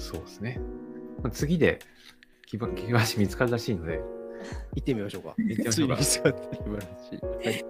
[0.00, 0.60] そうですね。
[1.22, 1.78] まあ次で、
[2.46, 4.00] 木ば木橋見つかるらしいので、
[4.74, 5.34] 行ってみましょうか。
[5.38, 7.48] 行ってみましょうかついに見つかって素晴らしい。
[7.48, 7.64] はい。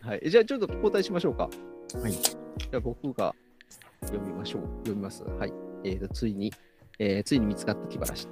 [0.00, 1.48] はい、じゃあちょっと交代しましょうか。
[1.94, 2.12] はい。
[2.12, 3.34] じゃあ僕が
[4.02, 4.62] 読みましょう。
[4.80, 5.22] 読みます。
[5.22, 5.52] はい。
[5.84, 6.52] えーと、ついに、
[6.98, 8.26] えーついに見つかった気晴らし。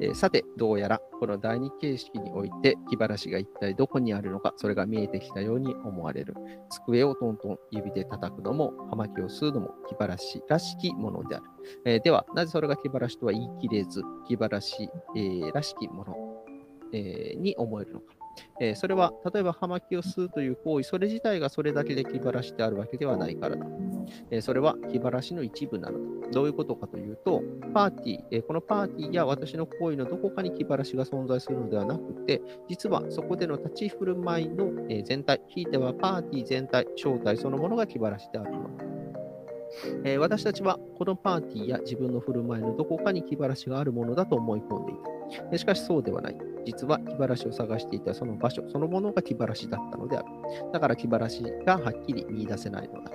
[0.00, 6.34] えーさて、どうやらこの第二形式において気晴らしが一体どこにあるのか、それが見えてきたように思われる。
[6.70, 11.44] 机をトントン指で叩くのも、葉巻を吸うのも気晴らしらしきものである。
[11.84, 16.44] えーでは、なぜそれが気晴らしとは言い切れず、気晴らし、えーらしきもの、
[16.92, 18.14] えに思えるのか。
[18.60, 23.66] えそれは、例えば葉巻を吸うという行為、それ自体がそれだけで気晴らしであるわけではないからだ。
[24.30, 26.30] えそれは気晴らしの一部なのだ。
[26.32, 27.42] どういうことかというと、
[27.72, 38.84] パーティー、えこのパーティーや私の行為のどこかに気晴らしが存在するのではなくて、実はそこでの立ち振る舞いの、え全体、ひいてはパーティー全体、正体そのものが気晴らしであるのだ。
[40.04, 44.94] え私たちはこのパーティーや自分の振る舞いのどこかに気晴らしがあるものだと思い込んでい
[45.50, 45.58] た。
[45.58, 46.36] しかしそうではない。
[46.64, 50.26] 実は気晴らしを探していたその場所そのものが気晴らしだったのである。
[50.72, 53.10] だから気晴らしがはっきり見出せないのだ。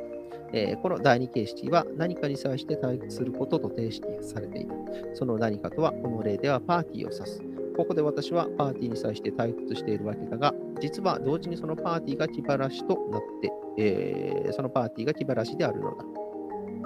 [0.54, 4.70] えーこの第二形式は何かに際して対立することと定式されている。
[5.14, 7.42] その何かとは、この例ではパーティーを指す。
[7.78, 16.06] ここで私はパーティーに際して対立しているわけだが、実は同時にそのパーティーが気晴らしとなって、えーそのパーティーが気晴らしであるのだ。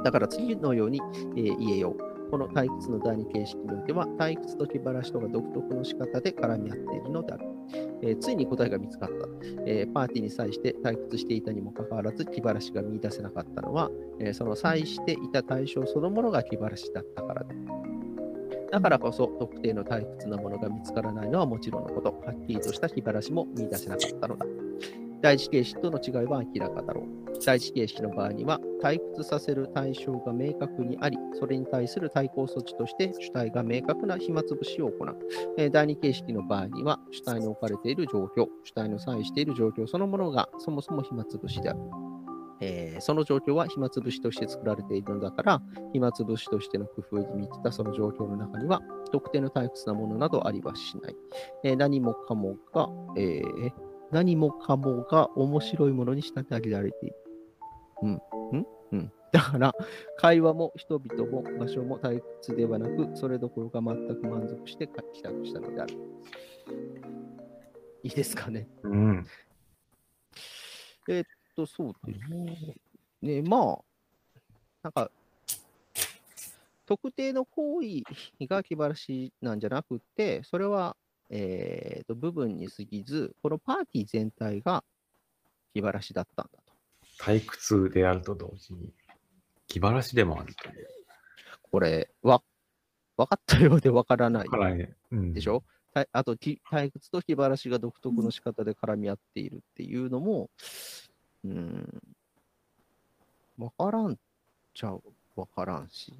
[0.03, 1.01] だから次のように、
[1.35, 2.29] えー言えよう。
[2.29, 7.54] この退屈の第二形式においては、退屈と気晴らしとが独特の仕方で絡み合っているのである。
[8.01, 9.27] えーついに答えが見つかった。
[9.65, 17.47] えーパーティーに際して退屈していたにもかかわらず気晴らしが見出せなかったのは、えーその際していた対象そのものが気晴らしだったからだ。
[18.71, 24.45] だからこそ特定の退屈なものが見つからないのはもちろんのこと、はっきりとした気晴らしも見出せなかったのだ。
[25.25, 27.39] 第一形式との違いは明らかだろう。
[27.43, 35.17] 第一形式の場合には、退屈させる対象が明確にあり、それに対する対抗措置として主体が明確な暇つぶしを行う。
[35.57, 41.79] え第二形式の場合には、主体の置かれている状況、主体の際している状況そのものがそもそも暇つぶしである。
[42.61, 48.79] えーその状況は暇つぶしとして作られているのだから、暇つぶしとしての工夫に満ちたその状況の中には、
[49.11, 51.15] 特定の退屈なものなどありはしない。
[51.63, 52.87] えー何もかもが、
[53.17, 57.15] えー何もかもが面白いものに仕立て上げられている。
[58.03, 58.21] うん。
[58.51, 58.65] うん？
[58.91, 59.13] うん。
[59.31, 59.73] だから、
[60.17, 65.95] 会話も人々も場所も退屈ではなく、それどころか全く満足して帰宅したのである。
[68.03, 68.69] いいですかね。
[68.83, 69.25] うん。
[71.55, 72.75] と、そうですね。
[73.21, 73.83] ね、まあ、
[74.83, 75.09] なんか、
[76.85, 78.03] 特定の行為
[78.45, 80.95] が気晴らしなんじゃなくて、それは、
[81.29, 84.83] えーと、部分に過ぎず、このパーティー全体が
[85.73, 86.73] 気晴らしだったんだと。
[87.19, 88.93] 退屈であると同時に、
[89.67, 90.87] 気晴らしでもあるという。
[91.71, 92.41] これ、わ、
[93.17, 94.47] 分かったようで分からない。
[95.11, 100.49] でしょ、たあと、き退屈と気晴らしが独特の仕方で絡み合っているっていうのも、
[101.43, 102.01] うん、
[103.57, 104.17] 分からん
[104.73, 105.01] ちゃう、
[105.35, 106.13] 分からんし。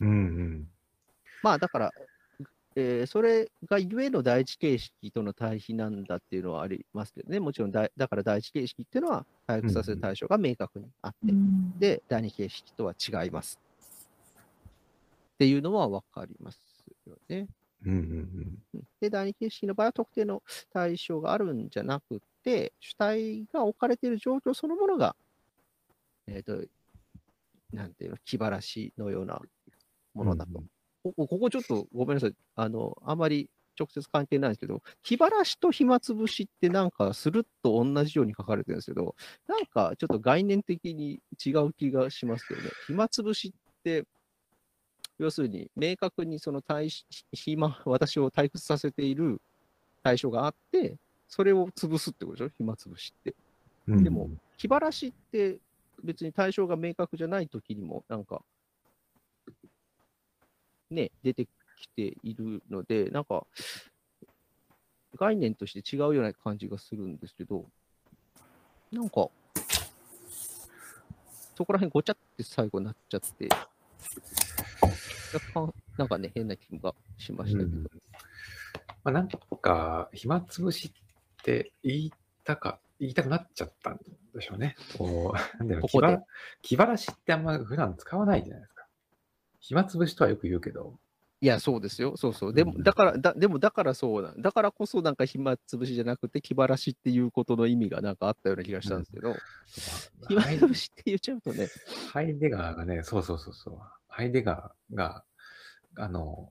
[0.00, 0.68] うんうん。
[1.42, 1.92] まあだから、
[2.76, 11.32] えーそれがゆえの第一形式との対比なんだっていうのはありますけどね、もちろんだいだから第一形式っていうのは、回復させる対象が明確にあって、
[11.78, 13.58] で、第二形式とは違います。
[15.34, 16.58] っていうのは分かります
[17.06, 17.46] よね。
[17.84, 20.42] うんうんうんで、第二形式の場合は特定の
[20.72, 25.14] 対象があるんじゃなくて、主体が置かれている状況そのものが、
[26.26, 26.62] えっ、と、
[27.72, 29.40] なんていうの、気晴らしのような
[30.14, 30.62] ものだと。
[31.04, 32.34] ここここちょっとごめんなさい。
[32.56, 39.14] あの、あまり直接関係ないんですけど、気晴らしと暇つぶしってなんかスルッと同じように書かれてるんですけど、
[39.46, 42.70] なんかちょっと概念的に違う気がしますけどね。
[42.86, 44.06] 暇つぶしって、
[45.18, 49.40] 要するに明確にその対し暇、私を退屈させている
[50.02, 50.96] 対象があって、
[51.28, 52.50] それを潰すってことでしょ？
[52.58, 53.34] 暇つぶしって。
[53.88, 54.04] うん。
[54.04, 55.58] でも、気晴らしって
[56.02, 58.42] 別に対象が明確じゃない時にも、なんか、
[60.90, 61.46] ね、出て
[61.76, 63.46] きているので、なんか、
[65.16, 67.66] 概念として違うような感じがするんですけど、
[68.92, 69.28] なんか、
[71.56, 73.48] そこら辺ごちゃって最後になっちゃって、
[75.32, 77.70] 若干、なんかね、変な気がしましたけど。
[77.70, 77.86] うん
[79.04, 84.00] まあ、なんか、暇つぶしって言いたか、言いたくなっちゃったん
[84.34, 84.76] でしょうね。
[84.96, 85.86] こう、なんだろ
[86.62, 88.73] 気晴らしってあんま普段使わないじゃないですか。
[89.64, 90.98] 暇つぶしとはよく言うけど、
[91.40, 92.16] いや、そうですよ。
[92.16, 92.54] そうそう。
[92.54, 94.40] でも、うんだから、だでも、だからそうなん。
[94.40, 99.36] だからこそ、なんか暇つぶしじゃなくて、気晴らしっていうことの意味がなんかあったような気がしたんですけど、
[100.28, 101.68] 暇ハイつぶしって言っちゃうとね、
[102.12, 103.78] ハイデガーがね、そうそうそうそう。
[104.08, 105.24] ハイデガーが、
[105.96, 106.50] あの、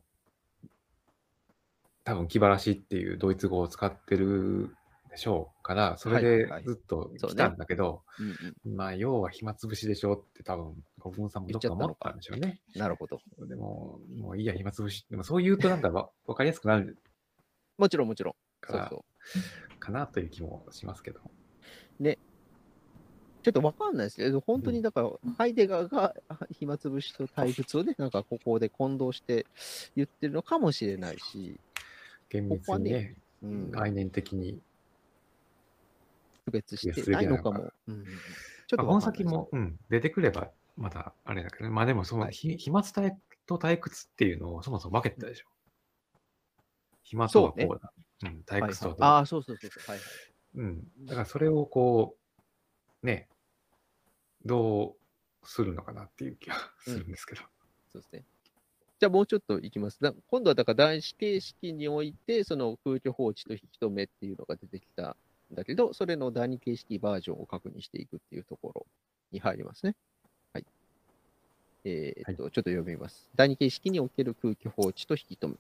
[2.04, 4.76] 多分気晴らしっていうドイツ語を使ってる
[5.14, 12.62] でしょうから、それはいではいずっと来たんだけど、うんうん、まあ、要は暇つぶしでしょって多分、国分さんもどっか思ったんでしょうね。
[12.76, 13.20] なるほど。
[13.48, 15.06] でも、もういいや、暇つぶし。
[15.12, 16.98] でもそう言うとなんかわわかりやすくなる
[17.78, 18.34] もちろんもちろん。
[18.68, 19.06] そうそ
[19.76, 19.80] う。
[19.80, 21.20] かなという気もしますけど。
[23.44, 29.46] ちょっとわかんないですけど、本当にだから、ハイデガーがあ 暇つぶしと対物をね、なんかここで混同して
[29.96, 31.60] 言ってるのかもしれないし、
[32.30, 34.60] 厳密にね、うん、概念的に。
[36.46, 37.72] 区別してないのかかも。
[37.88, 38.08] うんうんうん
[38.66, 41.70] ちょっまあ、この先も、うん、出てくれば、まだあれだけどね。
[41.70, 45.48] まあでも、その、はいひ飛沫体と退屈っていうのをそもそも分けてたでしょ。
[47.04, 47.94] 暇とはこうだ。
[48.24, 49.08] うん、退屈とはどうだ。
[49.08, 49.92] ああ、そうそうそうそう。
[49.92, 50.08] はいはい。
[50.56, 51.06] うん。
[51.06, 52.16] だからそれをこ
[53.04, 53.28] う、ね、
[54.46, 54.96] ど
[55.44, 57.42] うするのかなっていう気がするんですけど。
[57.92, 58.24] そうですね。
[59.00, 60.00] じゃあもうちょっといきます。
[60.00, 65.16] だ今度はだから男子形式において、その空虚放置と引き止めっていうのが出てきたん
[65.56, 68.86] だけど、それの第二形式バージョンを確認していくっていうところ
[69.32, 69.96] に入りますね。
[70.54, 70.66] はい。
[71.86, 73.30] えーっと、ちょっと読みます。
[73.36, 75.56] 第二形式における空虚放置と引き止め。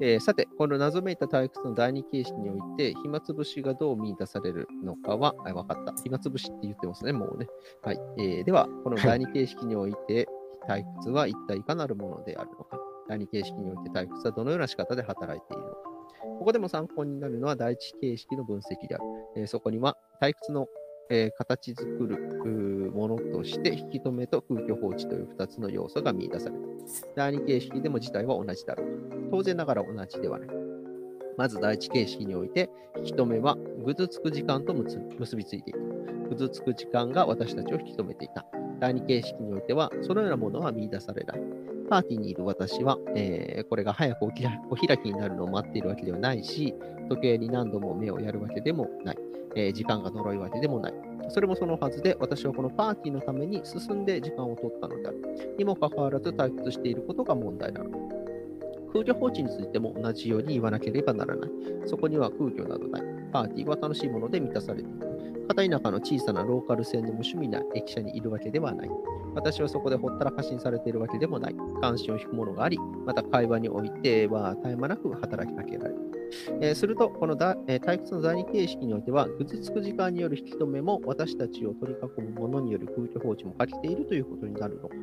[0.00, 5.94] えーさて、この謎めいた退屈の第二形式において、暇つぶしがどう見出されるのかは、あ分かった。
[6.02, 7.46] 暇つぶしって言ってますね、もうね。
[7.82, 8.00] はい。
[8.18, 10.28] えーでは、この第二形式において、
[10.68, 12.78] 退屈は一体いかなるものであるのか。
[13.08, 15.91] 第二形式において退屈はどのような仕方で働いているのか。
[16.22, 19.04] ここでも参考になるのは第一形式の分析である。
[19.36, 20.66] えーそこには退屈の、
[21.10, 26.62] えー形作るものとして引き止めと空虚放置という2つの要素が見出された。
[27.16, 28.88] 第二形式でも事態は同じだろう。
[29.30, 30.48] 当然ながら同じではない。
[31.36, 35.80] まず第一形式において、引き止めはぐずつく時間と結びついている。
[36.28, 38.44] ぐずつく時間が私たちを引き止めていた。
[38.80, 41.61] 第二形式においては、そのようなものは見出されない。
[41.92, 46.74] パーティーにいる私は、えーこれが早くおきお開きになるのを待っているわけではないし、
[47.10, 49.18] 時計に何度も目をやるわけでもない。
[49.54, 50.94] えー時間が呪いわけでもない。
[51.28, 55.54] それもそのはずで、私はこのパーティーのために進んで時間を取ったのである。
[55.58, 57.90] にもかかわらず退屈していることが問題なの。
[58.90, 61.50] 空虚放置についても同じように言わなければならない。
[61.84, 63.02] そこには空虚などない。
[63.30, 65.11] パーティーは楽しいもので満たされている。
[65.54, 68.90] 片田舎の小さなローカル線の無趣味な駅舎にいるわけではない。
[69.34, 71.56] 私はそこでほったらかしにされているわけでもない。
[71.80, 75.96] 関心を引くものがあり、また会話においては絶え間なく働きかけられる。
[76.62, 84.96] えーすると、このだ、えー退屈の第二形式においては、ぐずつく時間による引き止めも、私たちを取り囲むものによる空虚放置も欠けているということになるのか。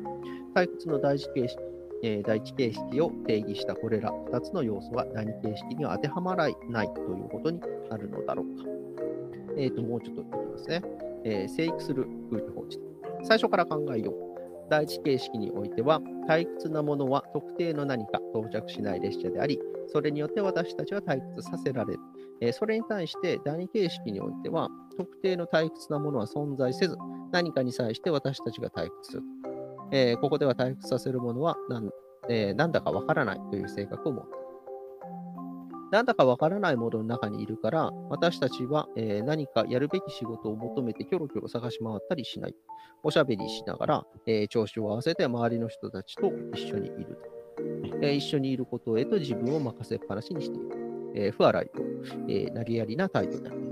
[0.54, 1.60] 退屈の第一形式、
[2.02, 8.89] えー第一形式を定義したこれら2つの要素は第二形式には当てはまらないということになるのだろうか。
[9.56, 10.82] えーと、もうちょっといきますね。
[11.24, 12.78] えー生育する空虚放置。
[13.22, 14.14] 最初から考えよう。
[14.70, 22.00] 第一形式においては、退屈なものは特定の何か到着しない列車であり、それによって私たちは退屈させられる。
[22.40, 26.96] えそれに対して第二形式においては、特定の退屈なものは存在せず、
[27.32, 29.22] 何かに際して私たちが退屈する。
[29.92, 31.90] えーここでは退屈させるものは何,、
[32.28, 34.39] えーなんだかわからないという性格を持っている。
[35.90, 42.54] なんだかわからないものの中にいるから、私たちは、えー何かやるべき仕事を求めてキョロキョロ探し回ったりしない。
[43.02, 47.66] おしゃべりしながら、えー調子を合わせて周りの人たちと一緒にいると。
[48.02, 50.68] えー一緒にいることへと自分を任せっぱなしにしている。
[51.16, 51.82] えー不洗いと、
[52.28, 53.69] えー投げやりな態度である。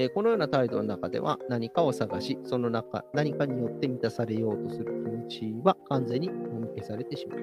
[0.00, 7.40] えこのような態度の中では何かを探し、その中、何かによって満たされようとする気持ちは完全にもみ消されてしまう。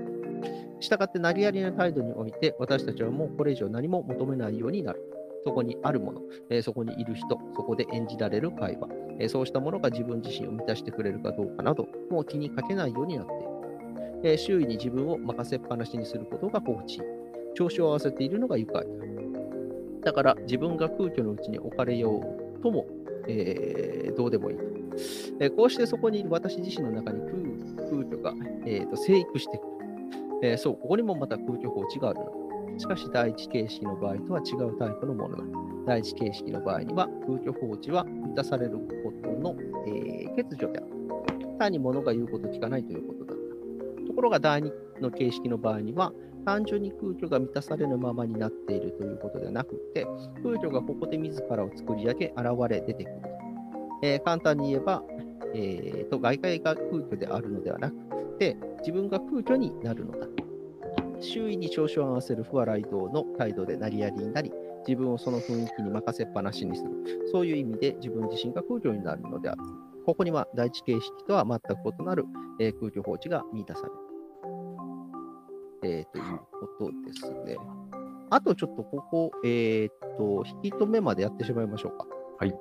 [0.80, 5.02] したがって投げやりな態度において、私たちはもうこれ以上何も求めないようになる。
[5.44, 14.34] そこにあるもの、えそこにいる人、そこで演じられる会話、えそうしたものが自分自身を満たしてくれるかどうかなど、もう気にかけないようになっている。
[14.34, 17.02] え周囲に自分を任せっぱなしにすることが心地いい。
[17.54, 19.08] 調子を合わせているのが愉快だ。
[20.08, 22.88] だから自分が空虚のうちに置かれようとも、
[23.28, 24.58] えーどうでもいい。
[25.40, 28.34] えーこうしてそこにいる私自身の中に空空虚が、
[28.66, 29.72] えーと生育していくる。
[30.44, 32.80] えーそう、ここにもまた空虚放置があるの。
[32.80, 35.44] しかし、第一形式の場合とは違うタイプのものだ。
[35.88, 38.80] 第一形式の場合には、空虚放置は満たされるこ
[39.24, 39.56] との、
[39.88, 40.88] えー欠如である。
[41.58, 44.08] 単に物が言うこと聞かないということだった。
[44.08, 44.72] ところが、第二
[45.02, 46.14] の形式の場合には、
[46.48, 50.08] 単純に空虚が満たされぬままになっているということではなくて、
[50.42, 53.16] 空虚がここで自らを作り上げ、現れ出てくる。
[54.02, 55.04] えー簡単に言えば、
[55.54, 57.96] えーと、外界が空虚であるのではなく
[58.40, 60.26] て、自分が空虚になるのだ。
[61.20, 64.54] 周囲に調子を合わせる不笑い道の態度で成りやりになり、
[64.88, 66.90] 自分をその雰囲気に任せっぱなしにする。
[67.30, 69.62] そういう意味で自分自身が空虚になるのである。
[70.06, 72.24] ここには第一形式とは全く異なる、
[72.62, 74.07] えー空虚放置が見出される。
[75.88, 76.40] えーという
[76.78, 77.56] ことですね。
[78.30, 82.06] あとちょっとここ、えっ、と、引き止めまでやってしまいましょうか。
[82.40, 82.54] はい。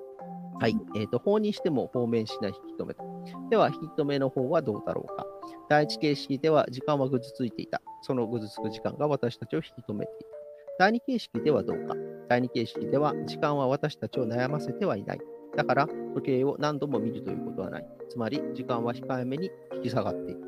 [0.61, 0.77] はい。
[0.95, 3.03] えっ、と、放任しても放免しない引き止めと。
[3.51, 5.27] では、引き止めの方はどうだろうか。
[5.69, 7.83] 第一形式では時間はぐずついていた。
[8.03, 10.37] そのぐずつく時間が私たちを引き止めていた。
[10.79, 11.95] 第二形式ではどうか。
[12.29, 15.21] 第二形式では時間は私たちを悩ませてはいない。
[15.57, 17.87] だから、時計を何度も見るということはない。
[18.09, 20.46] つまり、時間は控えめに引き下がっている。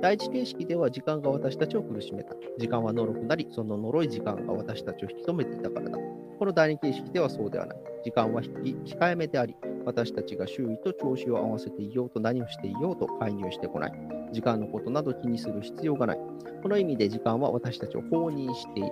[0.00, 2.34] 第一形式では時間が私たちを苦しめた。
[2.56, 5.98] 時間は呪くなり、その呪い時間が私たちを引き止めていたからだ。
[6.38, 7.78] この第二形式ではそうではない。
[8.04, 13.92] 時間は控えめであり、私たちが周囲と調子を合わせていようと何をしていようと介入してこない。
[14.32, 16.18] 時間のことなど気にする必要がない。
[16.62, 18.90] この意味で時間は私たちを放任している。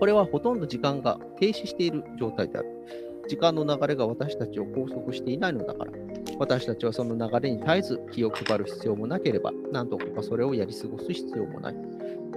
[0.00, 2.71] これはほとんど時間が停止している状態である。
[3.28, 5.92] 時間の流れが私たちを拘束していないのだから。
[6.38, 11.76] 私たちはその流れに絶えず気を配る必要もなければ、何とかそれをやり過ごす必要もない。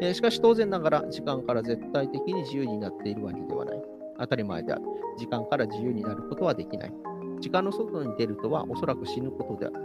[0.02, 3.82] えー、しかし当然ながら、時間から絶対的に自由になっているわけではない。
[4.20, 4.82] 当たり前である。
[5.18, 6.94] 時間から自由になることはできない。
[7.40, 9.76] 時間の外に出るとはおそらく死ぬことである。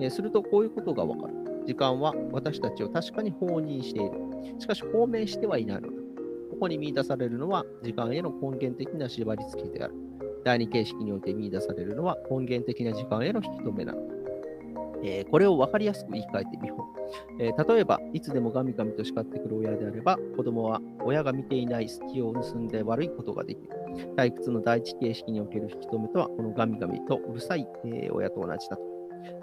[0.00, 1.34] えー、するとこういうことがわかる。
[1.66, 4.12] 時間は私たちを確かに放任している。
[4.58, 5.94] しかし放免してはいないのだ。
[6.50, 9.94] ここに見出されるのは時間への根源的な縛り付けである。
[10.44, 14.14] 第二形式において見出されるのは根源的な時間への引き止めなの。
[15.04, 16.76] えー、これを分かりやすく言い換えてみよ
[17.38, 23.68] う、えー、例えば、いつでもガミガミと叱ってくる親であれば、子供は親が見ていない隙を盗んで悪いことができる。
[24.16, 28.82] 退屈の第一形式における引き止めとは、このガミガミとうるさい、えー、親と同じだと。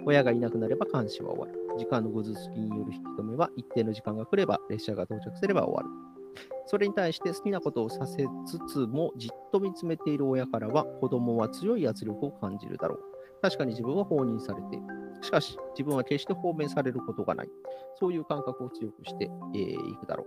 [0.04, 1.78] 親がいなくなれば監視は終わる。
[1.78, 6.11] 時間のぐずつきによる引き止めは、一定の時間が来れば、列車が到着すれば終わる。
[6.66, 12.98] それに対して好きなことをさせつつもじっと見つめている親からは子供は強い圧力を感じるだろう。
[13.42, 14.84] 確かに自分は放任されている。
[15.20, 17.48] しかし自分は決して放免されることがない。
[17.98, 20.26] そういう感覚を強くしてい、えー、くだろ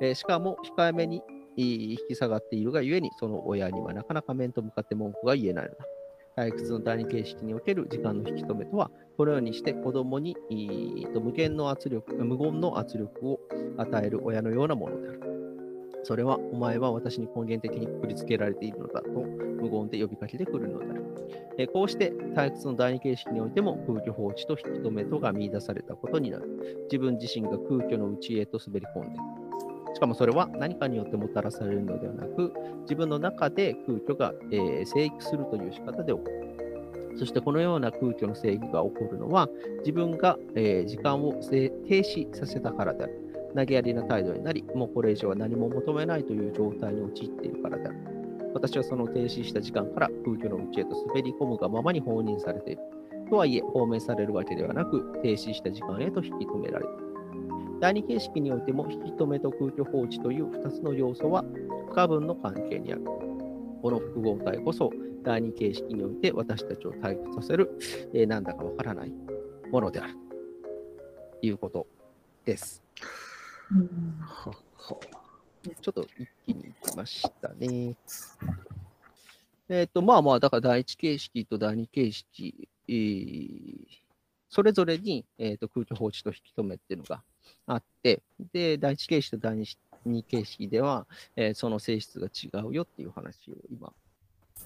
[0.00, 1.22] う、えー、しかも控えめに
[1.56, 5.76] 引き下がっているがゆえにその親にはなかなか面と向かって文句が言えないのだ。
[6.36, 10.36] 退屈の第二形式における時間の引き止めとは、このようにして子供に
[11.12, 13.40] 無限の圧力、無言の圧力を
[13.76, 15.29] 与える親のようなものである。
[16.02, 21.04] それは、お前は私に根源的にくくりつけられているのだと無言で呼びかけてくるのである。
[21.58, 26.84] えこうして退屈の第二形式においても空虚放置と引き止めとが見出されたことになる。
[26.84, 29.40] 自分自身が空虚の内へと滑り込んでいる。
[29.94, 32.52] しかもそれは何かによってもたらされるのではなく、
[32.82, 37.16] 自分の中で空虚が、えー、生育するという仕方で起こる。
[37.16, 39.48] そしてこのような空虚の制御が起こるのは、
[39.80, 43.29] 自分が、えー、時間を停止させたからである。
[43.54, 47.98] 投げやりな態度になり、もうこれ以上は何も求めないという状態に陥っているからである。
[48.54, 52.82] 私はその停止した時間から空虚の内へと滑り込むがままに放任されている。
[53.30, 56.90] とはいえ、放免されるわけではなく、停止した時間へと引き止められる。
[57.80, 61.44] 第二形式においても、引き止めと空虚放置という2つの要素は
[61.88, 63.04] 不可分の関係にある。
[63.82, 64.90] この複合体こそ、
[65.22, 67.70] 第二形式において私たちを退屈させる、
[68.14, 69.12] えー、なんだかわからない
[69.70, 70.14] ものである。
[71.40, 71.86] ということ
[72.44, 72.89] です。
[75.80, 77.96] ちょっと一気にいきましたね。
[79.68, 83.86] えっ、ー、と、まあまあ、だから第一形式と第二形式、えー、
[84.48, 87.22] それぞれに、えーと、空気放置と引き止めっていうのが
[87.66, 88.22] あって、
[88.52, 89.56] で、第一形式と第
[90.04, 93.92] 二形式では、えー、その性質が違うよっていう話を今、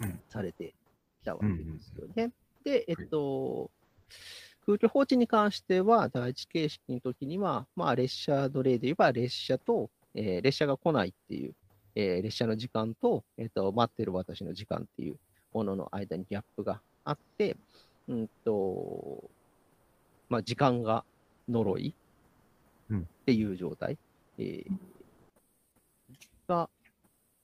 [0.00, 0.75] うん、されて
[1.20, 2.12] きたわけですよね。
[2.16, 2.32] うんうん、
[2.64, 3.70] で、えっと、
[4.64, 11.54] 空気放置に関しては、第一形式の時には、まあ、列車の例で言えば、列車と、えー、列車が来ないっていう、
[11.94, 15.16] えー、列車の時間と、えーと、待ってる私の時間っていう
[15.52, 17.56] ものの間にギャップがあって、
[18.09, 19.30] うんと
[20.28, 21.04] まあ、時間が
[21.49, 21.94] 呪い
[22.92, 23.99] っていう状態、
[24.38, 24.78] うん、えー、
[26.49, 26.68] が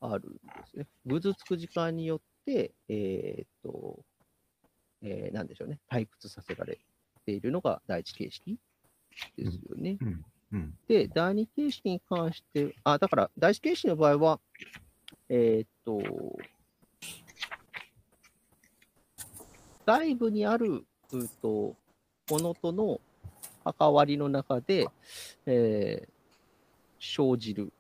[0.00, 0.87] あるんですね。
[1.05, 3.99] ぐずつく時間によって、えっ、ー、と、
[5.03, 6.81] えー、なんでしょうね、退屈させられる
[7.25, 8.59] ているのが第一形式
[9.37, 9.99] ですよね。
[10.00, 10.25] うん。
[10.53, 14.41] うん、で、第二形式に関して、あ、だから第一形式の場合は、
[15.29, 16.03] えー、っと、
[19.87, 21.77] 外部にある、うと、
[22.31, 23.00] ものとの
[23.65, 24.87] 関わりの中で、
[25.47, 26.09] えー、
[27.00, 27.73] 生じる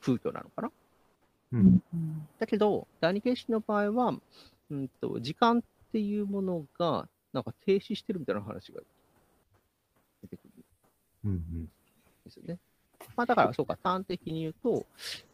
[0.00, 0.70] 空虚なのかな。
[1.52, 1.82] うん、
[2.38, 4.14] だけど、第二形式の場合は、
[4.70, 8.80] うんと、時間っていうものがなんか停止してるみたいな話が
[10.22, 10.50] 出てくる。
[11.24, 11.64] うんうん。
[12.24, 12.58] ですよね。
[13.16, 14.86] まあだからそうか、端的に言うと、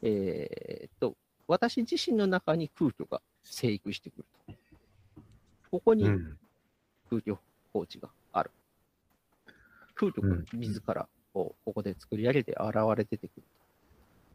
[0.02, 1.16] えー、っと、
[1.48, 4.54] 私自身の中に空虚が生育してくると。
[5.70, 6.04] ここに
[7.08, 7.36] 空虚
[7.72, 8.50] 放置がある。
[9.94, 13.42] 空虚が自らこうここで作り上げて現れ出てくる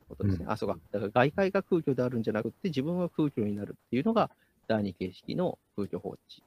[0.10, 0.46] ことですね。
[0.46, 0.78] うんあ、そうか。
[0.92, 4.30] だから外界が空虚であるんじゃなくて、自分は空虚になるっていうのが、
[4.68, 6.44] 第二形式の空虚放置、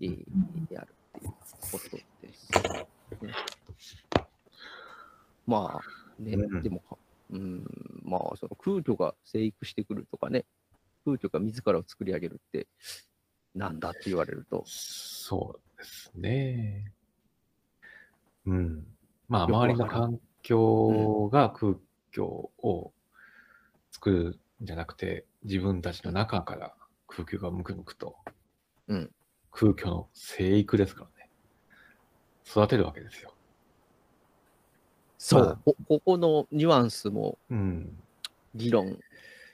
[0.00, 1.32] えーであるっていう
[1.70, 2.50] ことです。
[3.24, 3.34] ね
[5.46, 6.96] まあ、ね、うんでもか、
[7.30, 7.64] うん、
[8.04, 10.44] まあ、その空虚が生育してくるとかね、
[11.04, 12.68] 空虚が自らを作り上げるって、
[13.54, 16.92] なんだって言われると、そうですね。
[18.46, 18.86] うん。
[19.28, 21.74] まあ、周りの環境が空
[22.12, 22.92] 虚を
[23.90, 26.74] 作るんじゃなくて、自分たちの中から
[27.14, 28.16] 空虚がむくむくと、
[28.88, 29.10] うん
[29.50, 31.30] 空虚の生育ですからね。
[32.46, 33.34] 育てるわけですよ。
[35.18, 37.98] そう、まあこここのニュアンスもうん。
[38.54, 38.98] 議論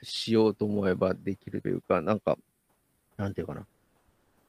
[0.03, 2.37] しようと思えばできるというか、なんか、
[3.17, 3.65] なんていうかな。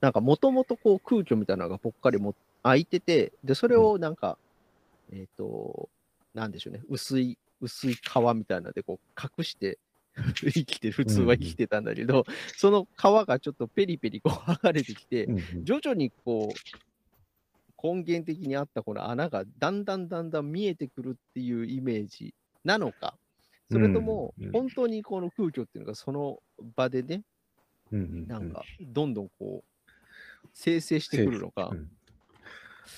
[0.01, 4.39] なんか、もともとこう空虚みたいなのがぽっかりも空いてて、で、それをなんか、
[5.13, 5.89] えっ、と、
[6.35, 7.99] なんでしょうね、薄い、薄い皮
[8.35, 9.79] みたいなのでこう隠して
[10.35, 12.25] 生きて、普通は生きてたんだけど、
[12.57, 15.65] その皮がちょっとペリペリこう剥がれてきて、うんうん。
[15.65, 23.17] 徐々にこう、根源的にあったこの穴がだんだんだんだん見えてくるっていうイメージなのか、
[23.71, 24.53] それともうんうん。
[24.53, 26.43] 本当にこの空虚っていうのがその
[26.77, 27.23] 場でね、
[27.93, 29.89] うんうんなんかどんどんこう、
[30.53, 31.71] 生成してくるのか。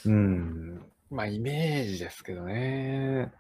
[0.05, 0.87] う、ん、うん。
[1.11, 3.33] まあ、イメージですけどね。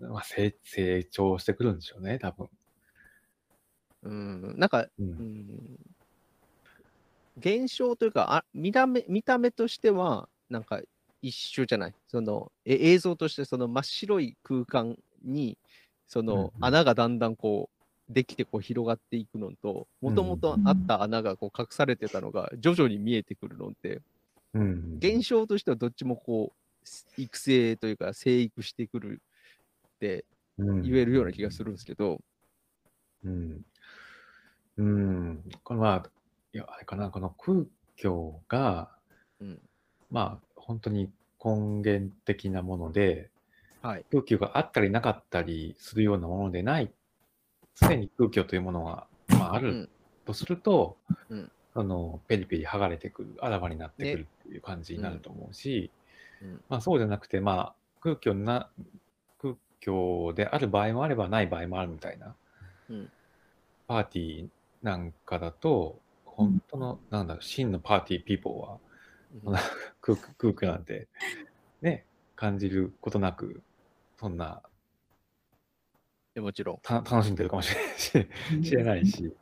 [0.00, 2.48] まあ、成成長してくるんでしょうね、多分。
[4.04, 5.78] うん、なんか、う、うんん、
[7.38, 10.80] 現象というかあ見た目、見た目としては、なんか
[11.20, 11.94] 一緒じゃない？
[12.06, 15.58] そのえ映像としてその真っ白い空間に、
[16.06, 17.68] そうんのうん穴がだんだんこ
[18.08, 24.00] う、できてこう広がっていくのと、もともとあった穴がこう隠されてたのが徐々に見えてくるのって、
[24.54, 29.20] うん、現象としてはどっちもこう、育成というか生育してくる
[29.98, 30.24] って
[30.58, 32.20] 言言えるような気がするんですけど、
[33.24, 33.64] うん。
[34.76, 35.44] うん。
[35.64, 36.08] これは、
[36.52, 37.64] いや、あれかな、この空
[38.00, 38.12] 虚
[38.48, 38.90] が、
[39.40, 39.60] うん、
[40.10, 41.10] まあ、本当に
[41.44, 43.30] 根源的なもので、
[43.82, 44.04] はい。
[44.10, 46.92] 空虚があったりなかったりするようなものでない、
[47.74, 49.88] 常に空虚というものが、まあ、あるうん。
[50.24, 50.96] とすると、
[51.28, 51.50] うん。
[51.74, 55.90] そのペリペリ剥がれてくる、あらわになってくるっていう感じになると思うし、
[56.42, 56.60] うん。
[56.68, 58.70] まあ、そうじゃなくて、まあ、空虚な、
[59.84, 62.34] 空虚である場合もあればない場合もあるみたいな、
[62.90, 63.10] うん。
[63.86, 64.48] パーティー
[64.82, 68.78] なんかだと、本当の、なんだろう、真のパーティーピーポーは、
[69.44, 69.60] そんな
[70.00, 71.08] 空空虚なんて、
[71.80, 72.04] ね、
[72.36, 73.62] 感じることなく、
[74.18, 74.62] そんな
[76.38, 76.78] でもちろん。
[76.82, 78.28] た楽しんでるかもしれないし、
[78.62, 79.34] 知れないし、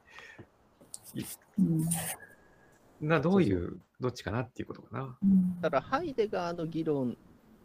[3.03, 5.19] などういう、どっちかなっていうことかな。
[5.61, 7.19] ただ、ハイデガーの議論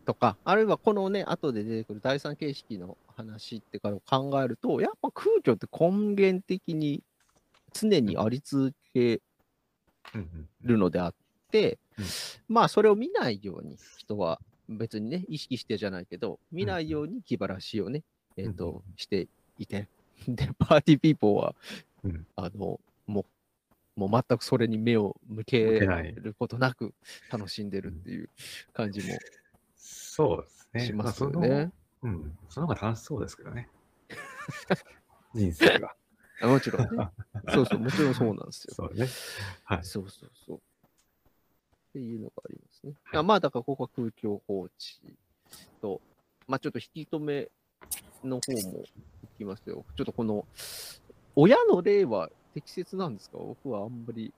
[0.06, 7.04] とか、あるいはこのね、後で出てくる第三形式の話ってから考えると、やっぱ空虚って根源的に
[7.74, 9.22] 常にあり続け
[10.64, 11.14] るのであっ
[11.52, 12.06] て、うん
[12.48, 18.04] まあ、それを見ないように人は別にね、意識してじゃないけど、見ないように気晴らしをね、
[18.38, 18.54] えっ、うん。
[18.56, 19.88] と、していて、
[20.28, 21.56] で、パーティーピーポーは、
[22.04, 22.26] うん。
[22.36, 23.26] あの、も
[23.98, 26.94] う、もう全くそれに目を向けることなく
[27.30, 28.30] 楽しんでるっていう
[28.74, 29.18] 感じも
[30.14, 30.86] そうですね。
[30.88, 31.72] しますよね。
[32.02, 32.38] うん。
[32.50, 33.70] その方が楽しそうですけどね。
[35.34, 35.96] 人生が。
[36.42, 37.10] あもちろんね。
[37.54, 38.74] そうそう、もちろんそうなんですよ。
[38.74, 39.08] そうね。
[39.64, 39.84] はい。
[39.86, 40.58] そうそうそう。
[40.58, 40.62] っ
[41.94, 42.94] ていうのがありますね。
[43.06, 44.70] はいあまあ、だからここは空虚放置
[45.82, 46.02] と、
[46.46, 47.50] まあちょっと引き止め
[48.22, 48.84] の方も
[49.24, 49.86] いきますよ。
[49.96, 50.46] ちょっとこの、
[51.38, 53.38] 親の例は適切なんですか？
[53.38, 54.34] 僕はあんまり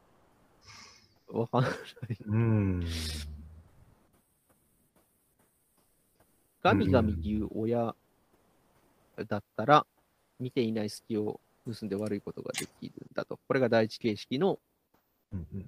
[1.29, 1.73] わかんない。
[2.27, 2.85] うん。
[6.63, 7.93] ガミガミ言う親
[9.27, 9.85] だったら、
[10.39, 11.39] 見ていない隙を
[11.71, 13.37] 盗んで悪いことができるんだと。
[13.47, 14.59] これが第一形式の
[15.51, 15.67] 引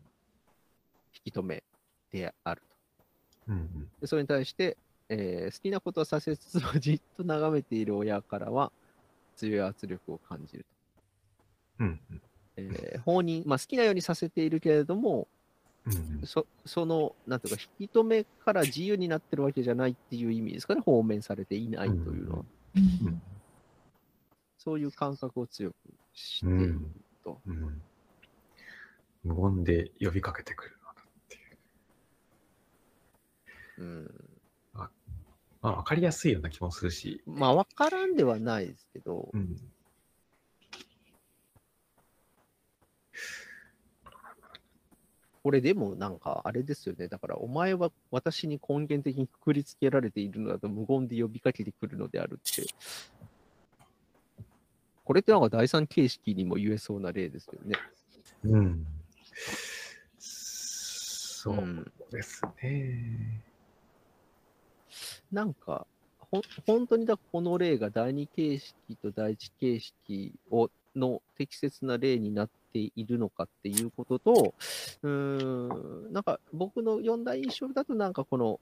[1.26, 1.64] き止め
[2.12, 2.62] である
[3.48, 3.54] と。
[4.02, 4.78] でそれに対して、
[5.10, 8.72] えー好きなことをさせつつもじっと眺めている親からは
[9.36, 10.66] 強い圧力を感じる
[11.80, 12.26] うんうんと。
[12.58, 15.28] えー放任、まあ、好きなようにさせているけれども、
[15.88, 22.46] うんそその、なんていうか、引き止めから自由になってるわけじゃないっていう意味ですかね、放免されていないというのは。
[22.76, 23.22] うん
[24.58, 25.76] そういう感覚を強く
[26.12, 27.40] しているうんと。
[27.46, 27.82] うん
[29.24, 31.40] 無言で呼びかけてくるのだってい
[33.78, 33.84] う。
[33.84, 34.30] うん、
[34.74, 34.90] ま
[35.62, 37.24] あ、わかりやすいような気もするし。
[37.26, 39.58] まあ、わからんではないですけど、うん。
[45.46, 47.08] これでもなんかあれですよね。
[47.08, 52.66] だからお前は私に根源的にくくりつけられているのだと無言で呼びかけてくるのであるって。
[55.04, 57.76] これってなんか第三形式にも言えそうな例ですよね。
[58.44, 58.88] うん。
[60.18, 63.44] そううんですね。
[65.32, 65.86] なんか、
[66.18, 74.54] ほん本当にだこの例が第二形式と第一形式をの適切な例になっているのかっていうことと、
[75.04, 78.60] うーん、なんか僕の読んだ印象だと、なんかこの、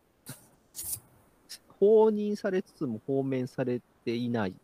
[1.79, 4.55] 放任されつつも放免されていない、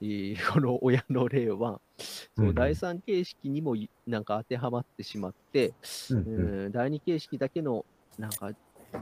[0.00, 1.80] えー この親の例は、
[2.36, 5.74] そううん第三形式にもいなんか当てはまってしまって、
[6.10, 6.68] うんん。
[6.68, 7.84] ん第二形式だけの
[8.18, 8.52] なんか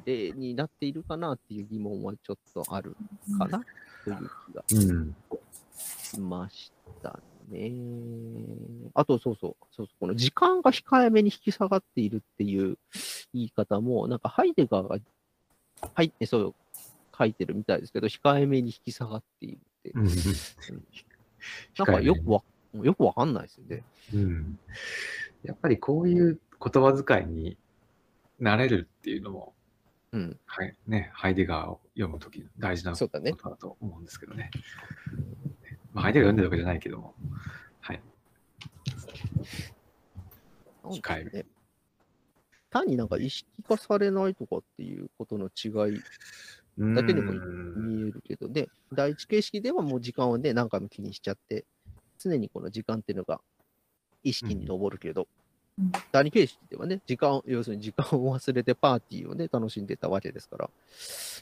[0.04, 2.96] 例になっているかなっていう疑問はちょっとある
[3.38, 3.62] かな
[4.04, 5.16] という気がうん。
[5.78, 7.18] しました
[7.50, 7.72] ね。
[8.94, 12.78] あと、そうそう、そうそうこの時間が控えめに引き下がっているっていう
[13.32, 14.98] 言い方も、なんかハイデガーが、
[15.94, 16.54] はい、えそう、
[17.16, 20.06] 書いてるみたいですけど、控えめに引き下がっているって、うん
[21.78, 22.42] なんかよくわ、
[22.82, 23.82] よくわかんないですよね。
[24.14, 24.58] うん
[25.42, 27.56] やっぱりこういう言葉遣いに
[28.38, 29.54] なれるっていうのも、
[30.12, 33.32] うん、はいね、ハイデガーを読むとき大事なことそうだね。
[33.32, 34.50] だと思うんですけどね。
[35.92, 37.14] まあ、ハイデガー読んでるわけじゃないけども、
[37.80, 38.02] はい。
[40.84, 41.46] 控えめね。
[42.70, 46.00] 単になんか意識化されないとかっていうことの違い
[46.94, 51.64] だけでもうん見えるけど、で、第一形式ではもう時間をね、何回も気にしちゃって、
[52.18, 53.40] 常にこの時間っていうのが
[54.22, 55.26] 意識に上るけど、うん
[56.12, 60.70] 第二形式ではね、時間、要するに時間を忘れてパーティーをね、楽しんでたわけですから、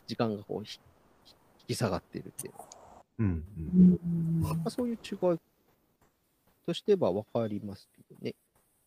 [0.07, 0.79] 時間がこうひ
[1.61, 2.55] 引き下がっているっていう、
[3.19, 5.39] うんうんまあ、そういう違い
[6.67, 8.35] としては分かりますけどね、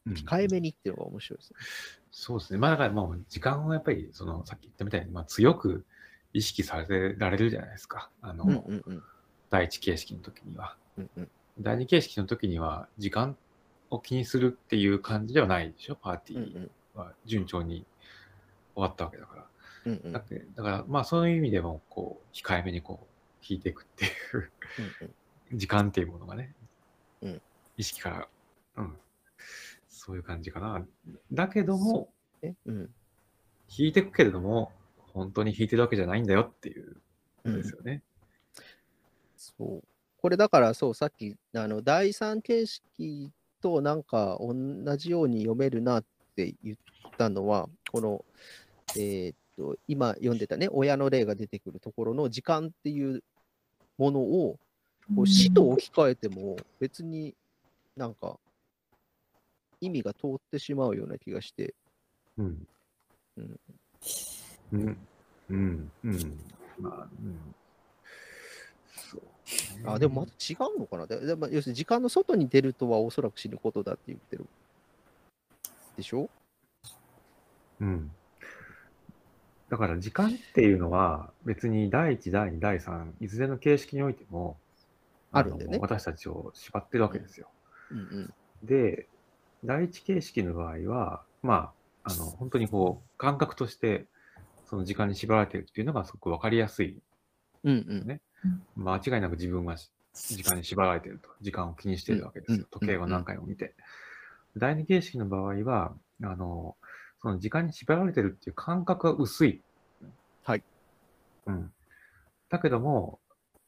[0.06, 1.56] うん控えめにっていうのが面白いですね。
[2.12, 2.60] そうですね。
[2.60, 5.86] まあだからもう時間をやっぱり、そのさっき言ったみたいに、まあ強く
[6.34, 8.10] 意識させられるじゃないですか。
[8.22, 9.04] あの、うんうんうん
[9.50, 10.76] 第一形式の時には。
[10.98, 13.38] うんうん第二形式の時には時間
[13.92, 15.96] を気にするっていう感じではないでしょ？
[15.96, 17.86] パーティーは順調に
[18.74, 19.46] 終わったわけだから。
[19.86, 23.06] うんうんだってだからまあそういう意味でも、こう、控えめにこう、
[23.48, 24.52] 引いていくっていう。
[25.02, 25.08] うん
[25.52, 25.58] うん。
[25.58, 26.54] 時間っていうものがね、
[27.22, 27.42] うん。
[27.78, 28.28] 意識から、
[28.78, 28.98] うん、
[29.90, 30.86] そういう感じかな。
[31.32, 32.10] だけども、
[32.42, 32.72] ねう。
[32.72, 32.90] ん。
[33.70, 34.72] 引いていくけれども、
[35.14, 37.02] 本当に引いてるわけじゃないんだよっていう。
[37.44, 38.02] ことですよね。
[39.36, 39.84] そう。
[40.22, 46.78] これだから、そう、さっき、あの、第三形式となんか同じように読めるなって言っ
[47.18, 48.24] たのは、この、
[48.96, 53.24] えーっと、今読んでたね、親の例が出てくるところの時間っていう
[54.02, 54.58] ものを、
[55.16, 57.36] こう死と置き換えても、別に
[57.96, 58.40] なんか、
[59.80, 61.76] 意味が通ってしまうような気がして、
[62.38, 62.68] うん。
[63.38, 63.60] うん。
[64.72, 64.98] うん。
[65.50, 65.92] うん。
[66.04, 66.40] うん。
[66.80, 67.56] まあ、うん。
[69.12, 69.22] そう、
[69.86, 74.48] あ、でもまた違うのかなででも要するに時間の外に出るとはおそらく死ぬことだって言ってる。
[75.96, 76.28] でしょ？
[77.80, 78.12] うん。
[79.72, 84.58] だから時間っていうのは別に第一、第二、第三、いずれの形式においても、
[85.32, 87.48] あるんだよねの私たちを縛ってるわけですよ。
[87.90, 88.34] うんうん。
[88.64, 89.08] で、
[89.64, 91.72] 第一形式の場合は、ま
[92.04, 94.08] あ、あの、本当にこう、感覚として、
[94.70, 97.00] その時間に縛られてるっていうのがすごくわかりやすい。
[97.64, 98.08] うんうん。
[98.08, 98.20] ね
[98.76, 101.30] 間違いなく自分がし時間に縛られてると。
[101.40, 102.68] 時間を気にしてるわけですうんよ。
[102.72, 103.74] 時計を何回も見て。
[104.58, 106.76] 第二形式の場合は、あの、
[107.22, 109.62] その時間に縛られてるっていう感覚が薄い。
[110.44, 110.64] はい。
[111.46, 111.72] うん。
[112.50, 113.20] だけども、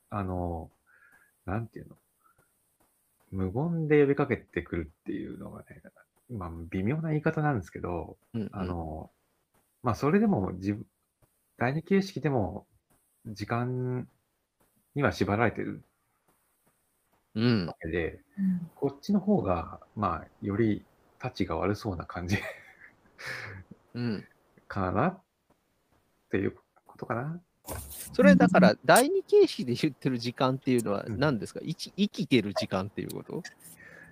[0.09, 0.69] あの、
[1.45, 1.95] なんていうの？
[3.31, 5.81] 無言で呼びかけてくるっていうのがね、
[6.29, 9.09] まあ、微妙な言い方なんですけど、うんうんあの、
[9.81, 10.85] まあ、それでも自分、
[11.57, 12.65] 第二形式でも
[13.25, 14.07] 時間
[14.95, 15.83] には縛られてる
[17.35, 18.19] うんわけで、
[18.75, 20.83] こっちの方が、まあ、より
[21.23, 22.37] 立ちが悪そうな感じ
[23.93, 24.25] うん。
[24.67, 25.21] かなっ
[26.31, 26.55] ていう
[26.85, 27.39] ことかな。
[28.13, 33.43] それだから、第二形式で言ってる時間っていうのはうん何ですか、生き生きてる時間っていうこと？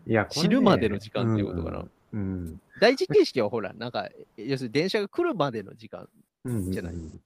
[0.08, 1.86] いや、ね死ぬまでの時間っていうことかな？
[2.14, 2.62] うん。
[2.80, 6.08] 第一形式はほら、なんか、要するに電車が来るまでの時間。
[6.46, 6.72] うん。
[6.72, 6.94] じゃない？
[6.94, 7.22] うん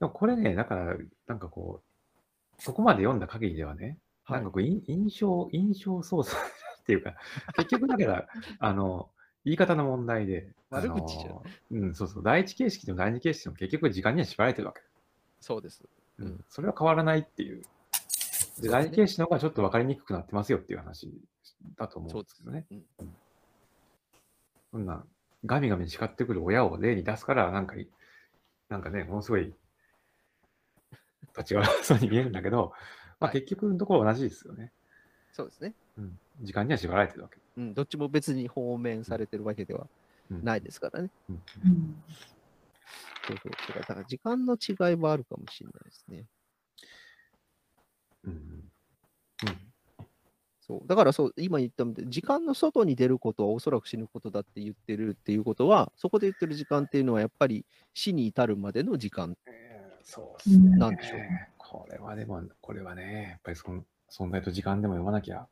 [0.00, 7.14] でもこれね、だから、なんかこう、そこまで読んだ限りではね、なんかこう、い印象、印象操作っていうか、
[7.56, 8.28] 結局だから、
[8.60, 9.10] あの、
[9.48, 14.82] 言い方の問題で、悪口じゃんうん、そうそう、第一形式でも第二形式でも結局時間には縛られてるわけ。
[15.40, 15.82] そうです。
[16.18, 17.62] ううんん、それは変わらないっていう。
[18.60, 21.10] で、第二形式の方がちょっと分かりにくくなってますよっていう話
[21.76, 22.66] だと思うんですけどね。
[22.70, 22.84] うん
[24.70, 25.02] そんな、
[25.46, 27.88] ガミガミ叱ってくる親を例に出すから、なんかい、
[28.68, 29.54] なんかね、ものすごい、
[31.28, 32.74] 立ちが悪そうに見えるんだけど、
[33.18, 34.72] まあはい結局のところ同じですよね。
[35.32, 35.72] そうですね。
[35.98, 36.18] うん。
[36.40, 37.36] 時間には縛られてるわけ。
[37.56, 39.86] うん、どっちも別に放免されてるわけでは
[40.30, 40.44] うん。
[40.44, 41.10] ないですからね。
[41.28, 41.42] うん。
[41.64, 41.94] うん
[43.26, 43.78] そうそう。
[43.78, 46.24] だから時間の違いはあるかもしれないですね。
[48.24, 48.32] うん。
[48.32, 48.70] うん。
[50.60, 50.86] そう。
[50.86, 59.36] だからそう、今言ったみたいに、時間の外に出ることはおそらく死ぬことだって言ってるっていうことは、そこで言ってる時間っていうのはやっぱり死に至るまでの時間。
[59.46, 59.58] えー
[60.10, 60.76] そうですね。
[60.78, 61.20] なんでしょう
[61.58, 65.46] これはでも、これはね、やっぱりその存在と時間でも読まなきゃ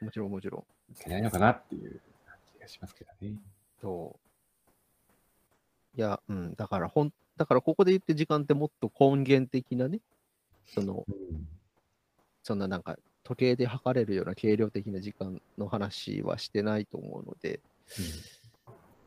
[0.00, 0.92] もちろんもちろん。
[0.92, 3.34] いけないのかなっていう感じがしますけどね。
[3.80, 4.16] そ
[5.96, 5.98] う。
[5.98, 10.00] いや、うん、だからほん、だからここで言ってる時間ってもっと根源的なね、
[10.66, 11.48] その、うん。
[12.42, 17.60] そんななんか時計で測れるような軽量的な時間の話はしてないと思うので、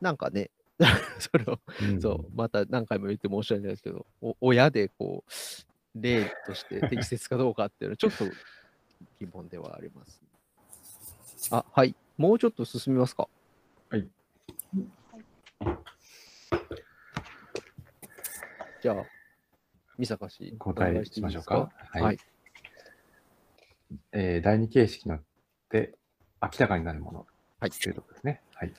[0.01, 0.49] なんかね、
[1.19, 5.31] それを、うんそう、また何回も言って申し訳ないですけど、お親でこう、
[5.95, 8.25] 例として適切かどうかっていうのはちょっと
[9.19, 10.21] 疑問ではあります。
[11.51, 11.95] あ、はい。
[12.17, 13.27] もうちょっと進みますか。
[13.89, 14.07] はい。
[18.81, 18.95] じゃあ、
[19.97, 21.71] 三坂氏、交代しましょうか。
[21.91, 22.17] はいはい
[24.11, 25.21] えー第二形式によっ
[25.69, 25.95] て
[26.41, 27.25] 明らかになるもの
[27.59, 27.71] はい。
[27.71, 28.41] というところですね。
[28.53, 28.73] はい。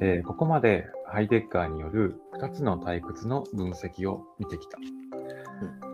[0.00, 4.78] えーここまでハイデッカーによる2つの退屈の分析を見てきた。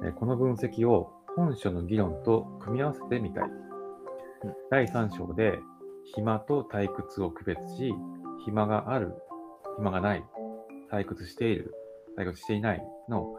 [0.05, 3.45] えーこの分析を本書の議論と組み合わせてみたい。
[4.45, 5.59] うん第3章で
[6.15, 7.93] 暇と退屈を区別し、
[8.45, 9.15] 暇がある、
[9.77, 10.25] 暇がない、
[10.91, 11.75] 退屈している、
[12.19, 13.35] 退屈していないの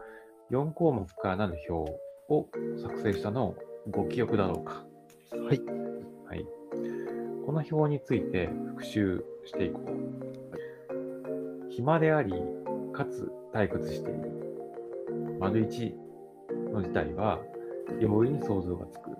[0.50, 1.92] 4項目からなる表
[2.28, 2.48] を
[2.80, 3.56] 作成したのを
[3.90, 4.84] ご記憶だろうか。
[5.32, 5.60] はい。
[6.26, 6.46] はい。
[7.46, 11.70] この表について復習していこう。
[11.70, 12.32] 暇であり、
[12.92, 15.38] かつ退屈している。
[15.40, 15.92] 丸1
[16.72, 17.40] の事態は、
[18.00, 19.10] 容易に想像がつく。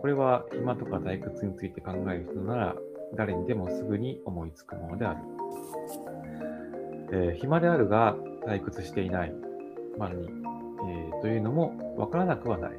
[0.00, 2.76] これは暇とか退屈について考える人なら、
[3.14, 5.20] 誰にでもすぐに思いつくものである。
[7.12, 9.34] えー暇であるが退屈していない。
[9.98, 12.72] 丸2、えーというのもわからなくはない。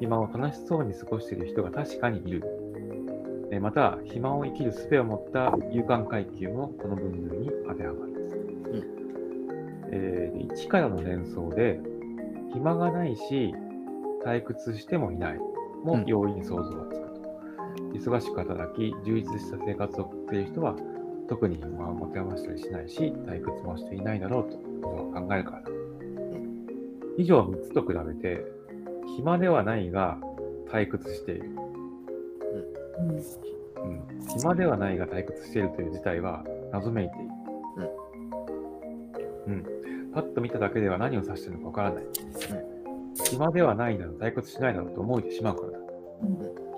[0.00, 2.42] 暇を楽しそうに過ごしている人が確かにいる。
[3.50, 8.12] えーまた、暇を生きる術を持った勇敢階級もこの分類に当てはまる。
[9.92, 11.80] えーで1からの連想で、
[12.52, 13.54] 暇がないし、
[14.24, 15.38] 退屈してもいない
[15.86, 17.16] も容易に想像がつくと。
[17.94, 20.74] 忙しく働き、充実した生活を送っている人は、
[21.28, 25.70] 特に暇を持て余したりしないし、退屈もしていないだろうと考えるからだ。
[27.16, 28.44] 以上3つと比べて、
[29.16, 30.18] 暇ではないが
[30.68, 31.50] 退屈している。
[33.84, 37.26] うん、暇ではないが退屈しているという事態は謎めいている。
[39.46, 39.64] うん。
[40.12, 42.04] パッと見ただけでは何を指しているのかわからない。
[43.24, 45.75] 暇ではないなら退屈しないだろうと思えてしまうからだ。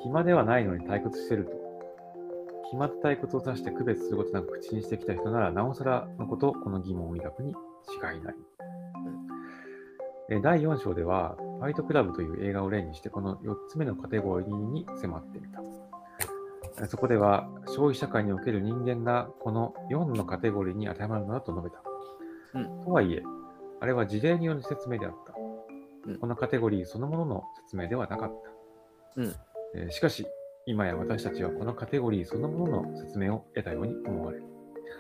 [0.03, 1.53] 暇ではないのに退屈してると。
[2.71, 8.35] 暇と退屈を指して区別することなく口にしてきた人なら、なおさらのことこの疑問を抱くに違いない。
[10.31, 15.61] えー第4章では、ファイトクラブという映画を例にして、この4つ目のカテゴリーに迫ってみた。
[15.61, 21.83] えーそこでは、消費社会における人間がこの4のカテゴリーに当てはまるのだと述べた。
[22.55, 23.23] うんとはいえ、
[23.81, 25.33] あれは事例による説明であった。
[26.11, 28.58] うんこのカテゴリーそのものの説明ではなかった。
[29.19, 29.35] うん
[29.75, 30.27] えーしかし、
[30.67, 34.45] 今や私たちはこのカテゴリーそのものの説明を得たように思われる。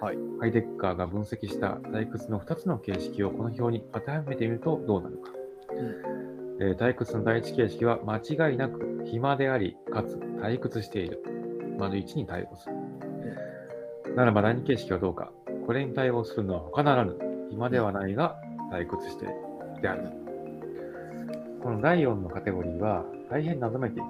[0.00, 5.30] はいハイデッカーが分析した退屈の2つの形式をこの表に当てはめてみるとどうなるか。
[6.60, 11.22] えー退屈の第一形式は間違いなく暇であり、かつ退屈している。
[11.78, 12.74] 丸1に対応する。
[14.16, 15.32] ならば第二形式はどうか。
[15.66, 17.16] これに対応するのは他ならぬ。
[17.50, 18.36] 暇ではないが
[18.72, 19.34] 退屈している。
[19.80, 20.10] である。
[21.62, 24.08] この第4のカテゴリーは大変謎めいていた。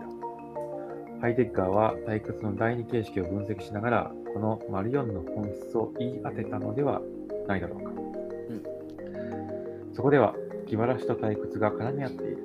[1.20, 7.02] ハイデッカーは退屈の第二形式を分析しながら、この丸4の本質を言い当てたのでは
[7.48, 7.90] ないだろうか。
[7.90, 7.98] うん
[9.94, 10.34] そこでは、
[10.68, 12.38] 気晴らしと退屈が絡み合っている。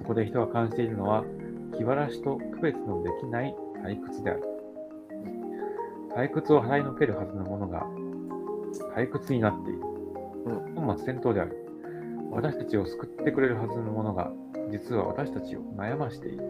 [0.00, 1.22] そこで人が感じているのは、
[1.76, 4.42] 気晴らしと区別のできない退屈である。
[6.16, 7.86] 退屈を払いのけるはずのものが、
[8.96, 9.80] 退屈になっている。
[10.74, 11.56] 本末転倒である。
[12.32, 14.32] 私たちを救ってくれるはずのものが、
[14.70, 16.42] 実は私たちを悩ましている。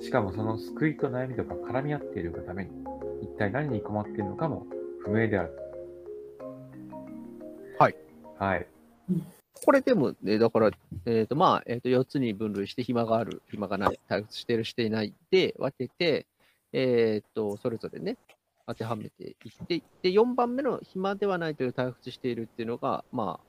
[0.00, 2.70] しかもその救いと悩みとが絡み合っているがために、
[3.22, 4.66] 一体何に困っているのかも
[5.04, 5.52] 不明である。
[7.78, 7.96] はい。
[8.38, 8.66] はい。
[9.64, 10.70] これでもね、だから、
[11.06, 16.26] えっ、と、まあ、えっ、と、4つに分類して、暇がある、暇がない、退屈している、していないで分けて、
[16.72, 18.16] えっ、と、それぞれね、
[18.66, 23.46] 当てはめていって、で、4番目の暇ではないという退屈しているっていうのが、まあ、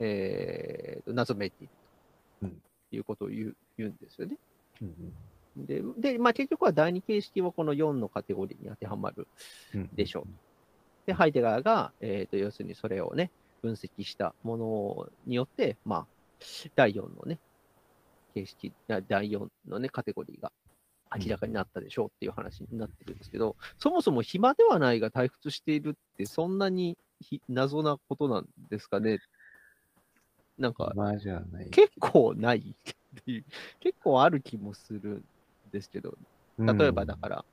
[0.00, 1.72] えーと、謎めいている
[2.92, 4.36] うんということを言う言うんですよね。
[4.82, 5.12] うん
[5.66, 9.26] で、でまあ、結局は第二形式はこの4のカテゴリーに当てはまる。
[9.74, 10.26] うんでしょ
[11.06, 16.06] で、ハイデガーが、えーと、要するにそれをね、分析したものによって、まあ、
[16.74, 17.38] 第4のね、
[18.34, 20.52] 形式、あ第4のね、カテゴリーが
[21.18, 29.18] 明らかになったでしょうっていう話になってるんですけど、そもそも暇ではないが退屈しているって、そんなにひ謎なことなんですかね。
[30.62, 30.92] なんか。
[31.70, 32.94] 結構ないっ
[33.24, 33.44] ていう、
[33.80, 35.24] 結構ある気もするん
[35.72, 36.16] ですけど、
[36.56, 37.44] 例えばだから、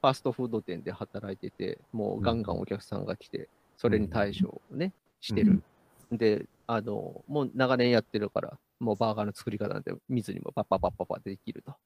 [0.00, 5.62] ファストフード店で働いてて、もうガンガンお客さんが来て、それに対処をね、してる。
[6.10, 11.76] で、あの、もう長年やってるから、もうバーガーの作り方なんて見ずにもパッパッパッパッパできると。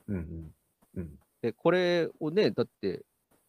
[1.42, 3.05] で、これをね、だって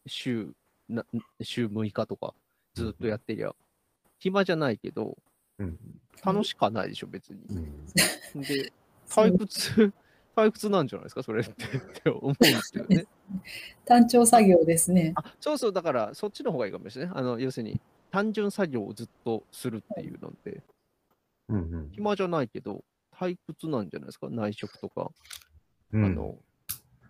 [0.06, 0.54] 週
[0.90, 1.06] な、
[1.42, 2.34] 週6日とか
[2.74, 3.56] ずっとやってりゃ、
[4.20, 5.18] 暇じゃないけど、
[5.60, 5.80] うん
[6.24, 7.40] 楽しかないでしょ、別に。
[8.36, 8.72] うんで、
[9.08, 9.94] 退屈、
[10.36, 13.06] 退屈なんじゃないですか、それってって思うんですよね。
[13.86, 15.14] 単調作業ですね。
[15.16, 17.16] あそうそう、だからそっちの方がいいかもしれない。
[17.16, 17.80] あの要するに、
[18.12, 20.64] 単純作業をずっとするっていうのって、
[21.50, 25.12] うんうん暇じゃないけど、退屈なんじゃないですか、内職とか、
[25.94, 26.38] うんあの、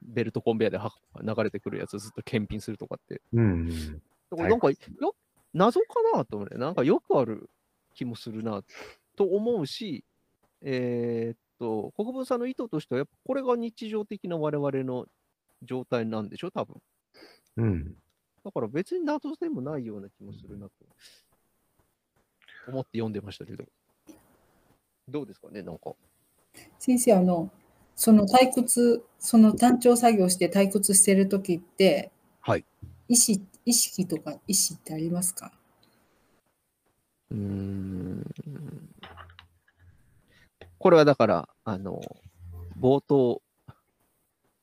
[0.01, 3.21] ベルトコンベヤーでは流れてくるやつずっと検品するとかって。
[3.33, 4.75] うんうんなんか、よ
[5.53, 6.57] 謎かなと思うね。
[6.57, 7.49] なんかよくある
[7.97, 8.63] 気もするな
[9.15, 10.05] と思うし、
[10.61, 15.07] えーっと、国分さんの意図としては、やっぱこれが日常的な我々の
[15.63, 16.81] 状態なんでしょ、多分。
[17.57, 17.95] うん
[18.45, 20.71] だから別に謎でもないような気もするなと
[22.69, 23.65] 思って読んでましたけど。
[25.09, 25.91] どうですかね、なんか。
[26.79, 27.51] 先生、あの、
[27.95, 32.63] その退屈、その単調作業して退屈してるときって、はい。
[33.09, 35.51] 意識、意識とか意思ってありますか？
[37.31, 38.25] うーん。
[40.79, 42.01] これはだから、あの、
[42.79, 43.41] 冒頭、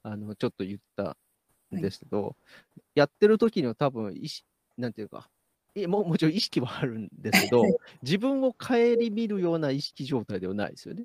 [0.03, 1.17] あの、ちょっと言った
[1.75, 2.37] んですけど、
[2.95, 4.47] やってる時には多分意識、
[4.79, 5.29] なんていうか、
[5.75, 8.75] いももちろん意識はあるんですけどはい、自分を顧
[9.11, 11.05] みるような意識状態ではないですよね。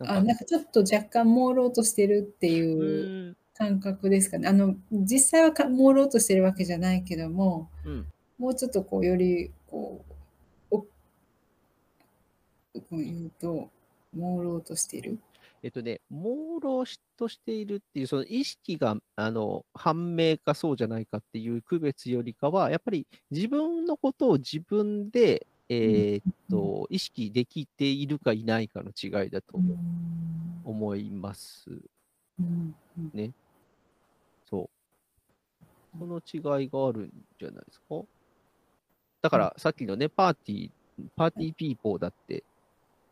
[0.00, 4.48] あ、なんかちょっと若干朦朧としてるってういう感覚ですかね。
[4.48, 8.06] あの、実際はか朦朧としてるわけじゃないけども、うん
[8.38, 10.04] もうちょっとこう、より、こ
[10.70, 10.86] う、おこ
[12.92, 13.70] う言うと、
[14.14, 15.18] 朦朧としてる。
[15.62, 16.84] えっとね、朦朧
[17.16, 29.58] としているっていう、その意識があの判明かそうじゃないかっていう区別よりかは、やっぱり自分のことを自分で、えーっと意識できているかいないかの違いだと
[30.64, 31.70] 思います。
[32.38, 32.74] うん
[33.16, 33.34] うん
[34.44, 34.68] そ
[35.94, 35.98] う。
[35.98, 38.02] その違いがあるんじゃないですか。
[39.22, 40.70] だから、さっきのね、パーティー、
[41.16, 42.42] パーティーピーポーだって、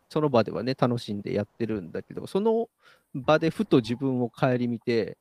[0.08, 2.68] その場ではね、楽しんでやってるんだけど、その
[3.14, 5.16] 場でふと自分を顧みて、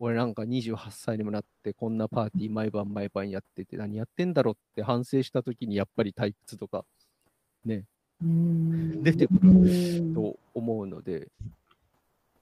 [0.00, 6.84] 俺なんか28歳にもなって、こんなパーティー毎晩毎晩やってて、何やってんだろうって反省したときに、やっぱり退屈とか
[8.20, 9.02] うん。
[9.02, 11.28] 出てくうんと思うので、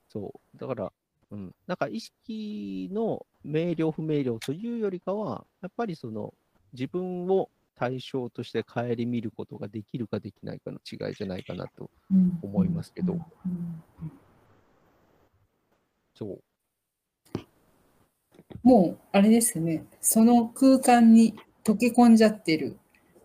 [0.09, 0.93] そう、だから、
[1.33, 6.35] うん、なんか意識の明瞭不明瞭というよりかは、やっぱりその
[6.73, 7.49] 自分を
[7.81, 11.89] 対象として顧みることができるかできないかの違いじゃないかなと
[12.43, 13.23] 思いますけど、うん
[16.15, 17.39] そう、
[18.63, 22.77] もうあれですね、その空間に溶け込んじゃってる。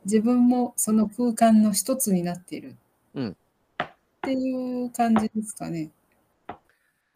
[0.06, 2.78] 自分もその空間の一つになってる。
[3.14, 3.36] うん
[3.84, 3.88] っ
[4.22, 5.92] ていう感じですかね。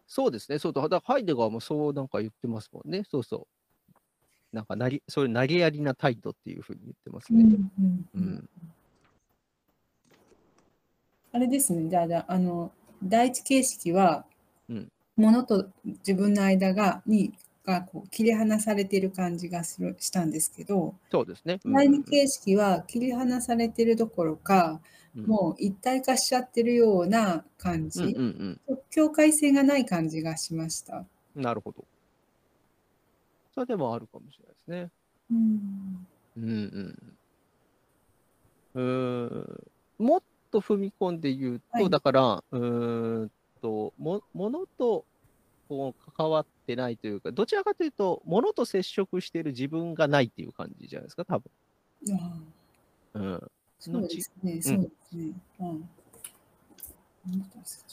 [0.06, 3.59] そうですね、そうだ、だハイデガーもそうなんか言ってますもんね、そうそう。
[4.52, 7.44] なんかなり、そういう投げやりな態度っていうふうに言ってますね。
[11.32, 14.24] あれですね、じゃあじゃあ、あの、第一形式は、
[14.68, 21.60] うんものと自分の間が、に、がこう切り離されている感じがするしたんですけど、そうですね。
[21.62, 24.80] うん第二形式は切り離されてるどころか、
[25.14, 28.16] うんもう一体化しちゃってるような感じ、
[28.90, 31.04] 境界線がない感じがしました。
[31.34, 31.84] うん、なるほど。
[33.54, 34.90] それでもあるかもしれないですね。
[35.30, 37.16] うんうん
[38.74, 38.80] うん。
[38.80, 43.30] うーんもっと踏み込んで言うと、はいだから、うーん
[43.60, 45.04] と、もものと
[45.68, 51.50] こう関わってないというか、どちらかというと、ものと接触している自分がないっていう感じじゃないですか、多分。
[52.12, 52.40] あ
[53.14, 53.50] あうん。
[53.78, 55.32] そうですね、そうですね。
[55.60, 55.90] うん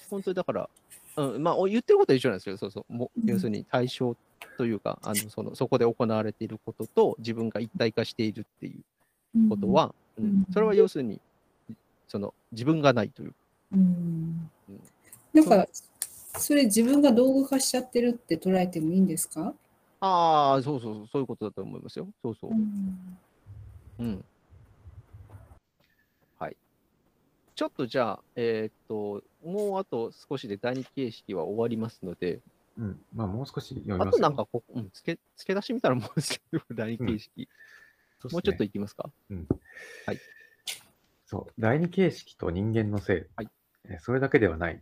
[0.10, 0.70] 本当にだから、
[1.18, 2.58] うん、まあ、お言ってることは一緒なんですよ。
[2.58, 2.93] そうそう。
[2.93, 4.16] もうん要するに対象
[4.57, 11.21] というか、あのそのそこで行われていることと自分が一体化しているっていうことは、うんうんそれは要するに
[12.07, 13.35] その自分がないというか。
[13.73, 14.81] うんうん
[15.33, 15.67] なんか、
[16.39, 19.53] それ自分が道具化しちゃってるって捉えてもいいんですか、
[19.99, 22.07] ああ、そうそうそう、そういうことだと思いますよ。
[22.21, 22.53] そうそう。
[22.53, 23.17] ん
[23.99, 24.25] うん。
[26.38, 26.55] はい。
[27.55, 32.39] ちょっとじゃあ、えーっと、もうあと少しで第二形式は終わりますので、
[32.78, 33.01] うん。
[33.13, 37.49] まあ、もう少し読みあますよとなんかここ、うん、付け付け出しみたいなもんですけど、第二形式。
[38.19, 39.09] そうっすねもうちょっといきますか？
[41.25, 43.49] そう、第二形式と人間の性、はい
[43.89, 44.82] えーそれだけではない。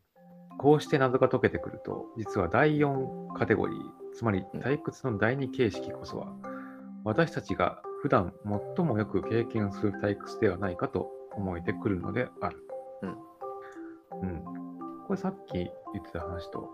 [0.58, 3.80] こうして謎が解けてくると、実は第4カテゴリー、
[4.14, 6.34] つまりうん退屈の第二形式こそは、
[7.04, 8.34] 私たちが普段
[8.78, 12.68] 最もよく経験する退屈ではないかと思えてくるのである。
[13.02, 13.10] うん。
[14.22, 14.44] うん。
[15.08, 15.66] これさっき言
[16.02, 16.70] ってた話と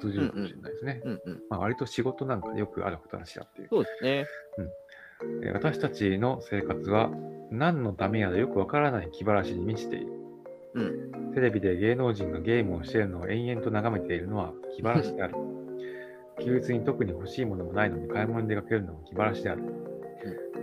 [0.00, 1.00] 通じるかもしれないですね。
[1.04, 1.42] うんうん。
[1.50, 3.68] まあ、割と仕事なんかでよくある話だっていう。
[3.70, 4.10] そうですね。
[4.20, 4.88] えー
[5.52, 7.10] 私たちの生活は
[7.50, 10.12] 何のためやらよくわからない気晴らしに満ちている。
[10.74, 11.32] うん。
[11.34, 15.34] テレビで芸能人がゲームをしているのを延々と眺めているのは気晴らしである。
[16.40, 19.62] 休日に特に欲しいものもないのに買い物に出かけるのも気晴らしである。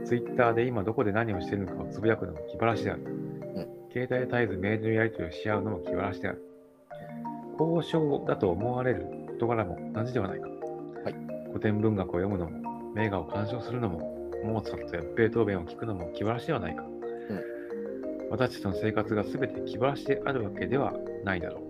[0.05, 3.01] ツイッターで今どこで何をしているのかをつぶやくのも気晴らしである。
[3.91, 6.41] 携帯で絶えずメールのやり取りをし合うのも気晴らしである。
[7.59, 10.47] 交渉だと思われる事柄も同じではないか。
[10.47, 11.15] はい
[11.49, 13.99] 古典文学を読むのも、名画を鑑賞するのも、
[14.43, 16.83] モーツァルトやベートーベンを聞くのも気晴らしではないか。
[18.29, 21.61] 私たちの生活が全て気晴らしであるわけではないだろ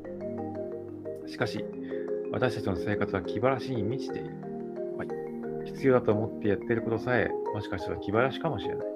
[1.26, 1.30] う。
[1.30, 1.63] しかし、
[2.32, 4.30] 私たちの生活は気晴らしに満ちている。
[4.97, 5.07] はい
[5.66, 8.88] 必要だと思ってやっていることさえ、もしかしたら気晴らしかもしれない。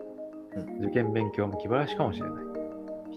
[0.81, 2.48] う受験勉強も気晴らしかもしれない。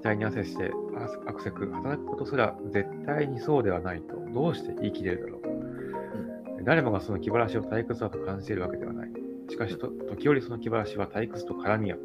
[0.03, 6.65] 額に汗して、あアクセク働くことすら絶対にそうではないと、どうして言い切れるだろう。
[6.65, 9.11] 誰もがその気晴らしを退屈だと感じているわけではない。
[9.49, 12.01] しかしと、時折その気晴らしは退屈と絡み合う。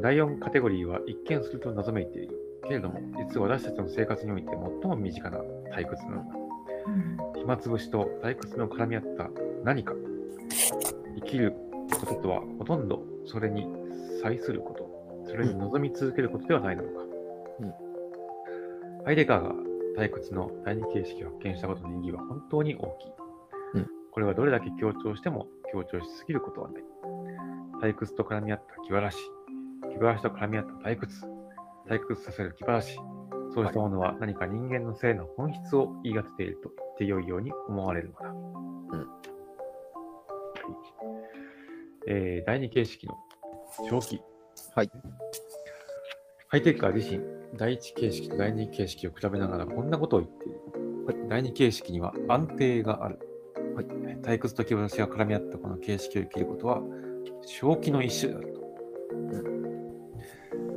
[0.00, 2.38] 第4カテゴリーは一見すると謎めいている。
[2.64, 5.38] けれども、実は私たちの生活において最も身近な
[5.74, 6.24] 退屈なのだ。
[7.36, 9.30] 暇つぶしと退屈の絡み合った
[9.64, 9.94] 何か。
[11.16, 11.52] 生きる
[12.00, 13.66] こととはほとんどそれに
[14.22, 14.81] 際すること。
[15.32, 17.00] それに望み続けることではないだろうか。
[17.60, 17.72] うん
[19.04, 19.52] ハイデガーが
[19.98, 23.12] 退屈の第二形式を発見したことの意義は本当に大きい。
[23.74, 26.82] うんこれはどれだけ強調しても強調しすぎることはない。
[27.82, 29.16] 退屈と絡み合った気晴らし、
[29.90, 31.26] 気晴らしと絡み合った退屈、
[31.88, 32.96] 退屈させる気晴らし、
[33.54, 38.28] そうしたものは何か人間の性の本質を言い当てていると言ってよいように思われるのだ。
[38.28, 38.36] はい
[42.06, 43.16] えー第二形式の
[43.88, 44.20] 正気。
[44.74, 44.90] はい。
[46.52, 47.22] ハイテッカー自身、
[47.56, 51.26] 第一形式と第二形式を比べながらこんなことを言っている。
[51.26, 53.18] 第二形式には安定がある。
[53.74, 53.86] はい
[54.20, 56.82] 退屈と気晴らしが絡み合ったこの形式を生きることは、
[57.46, 58.60] 正気の一種であると。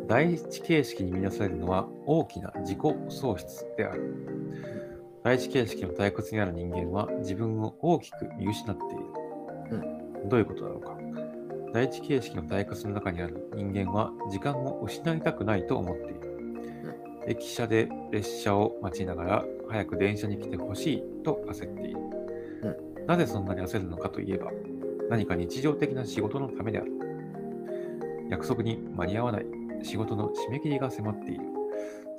[0.07, 4.15] 第一形式に見なされるのは大きな自己喪失である。
[5.25, 9.03] 第一形式の退屈にある人間は自分を大きく見失っている。
[10.29, 11.04] どういうことだろうか。
[11.75, 16.21] 第一形式の退屈の中にある人間は時間を失いたくないと思っている。
[17.27, 21.99] 駅舎で列車を待ちながら早く電車に来てほしいと焦っている。
[23.05, 24.51] なぜそんなに焦るのかといえば、
[25.09, 26.93] 何か日常的な仕事のためである。
[28.29, 29.45] 約束に間に合わない
[29.83, 31.41] 仕事の締め切りが迫っている。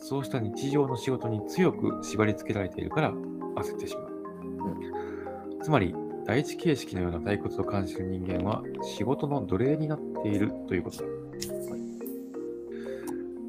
[0.00, 4.10] そうした日常の仕事に強く縛り付けられているから焦ってしまう。
[5.62, 5.94] つまり、
[6.26, 11.04] 第一形式のような退屈を感じる人間は仕事の奴隷になっているということだ。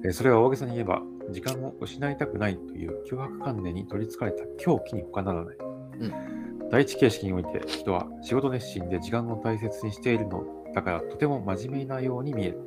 [0.05, 1.01] えーそれは大げさに言えば、
[1.31, 5.57] 時間を失いたくないという脅迫観念に取り憑かれた狂気に他ならない。
[6.69, 12.59] 第一形式において人は仕事熱心で時間を大切にしているのだからとても真面目なように見える。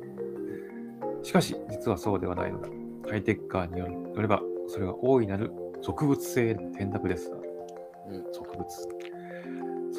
[1.23, 2.67] しかし実はそうではないのだ。
[3.09, 3.87] ハイテッカーによ
[4.21, 5.51] ればそれは大いなる
[5.81, 7.39] 俗物性への転落ですが、う
[8.17, 8.65] ん俗物。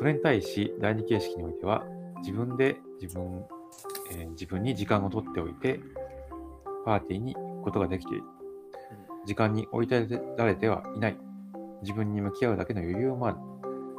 [0.02, 1.84] それに対し第二形式においては
[2.22, 3.44] 自分で自分、
[4.10, 5.78] えー自分に時間を取っておいて
[6.84, 8.24] パーティーに行くことができている。
[9.24, 11.16] 時間に追い立てられてはいない。
[11.82, 13.36] 自分に向き合うだけの余裕もある。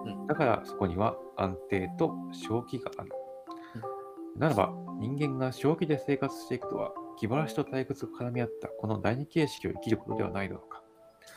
[0.06, 3.10] うんだからそこには安定と正気がある。
[4.36, 10.84] ならば人間が正気で生活していくとは気晴らしと退屈が絡み合ったこの第二形式を生きることではないだろうか。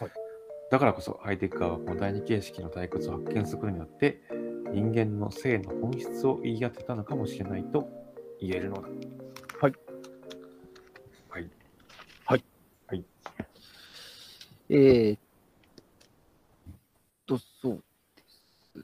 [0.00, 0.26] はい
[0.68, 4.20] だからこそハイテッカーはこの第二形式の退屈を発見することによって
[4.76, 7.88] 人間の性の本質を言い当てたのかもしれないと
[8.42, 8.88] 言えるのだ。
[9.58, 9.72] はい。
[11.30, 11.50] はい。
[12.26, 12.44] はい。
[12.86, 13.04] はい。
[14.68, 15.18] えーっ
[17.24, 17.84] と、そう
[18.74, 18.82] で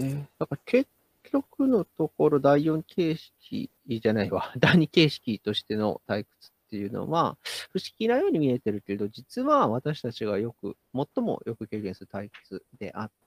[0.00, 0.28] すね。
[0.40, 0.90] だから結
[1.30, 7.38] 局のところ、第4形式じゃないわ、 第2形式としての退屈っていうのは、
[7.70, 13.21] 不思議なように見えてるけれど、実は私たちがよく、最もよく経験する退屈であって、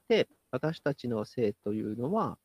[0.51, 2.37] 私たちの性というのは、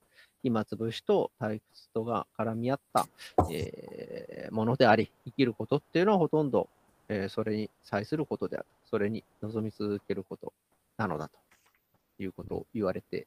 [0.43, 3.07] 暇つぶしと退屈とが絡み合った、
[3.51, 6.69] えーものであり、生きることっていうのはほとんど、
[7.09, 8.67] えーそれに際することである。
[8.87, 10.53] それに望み続けること
[10.97, 13.27] なのだということを言われて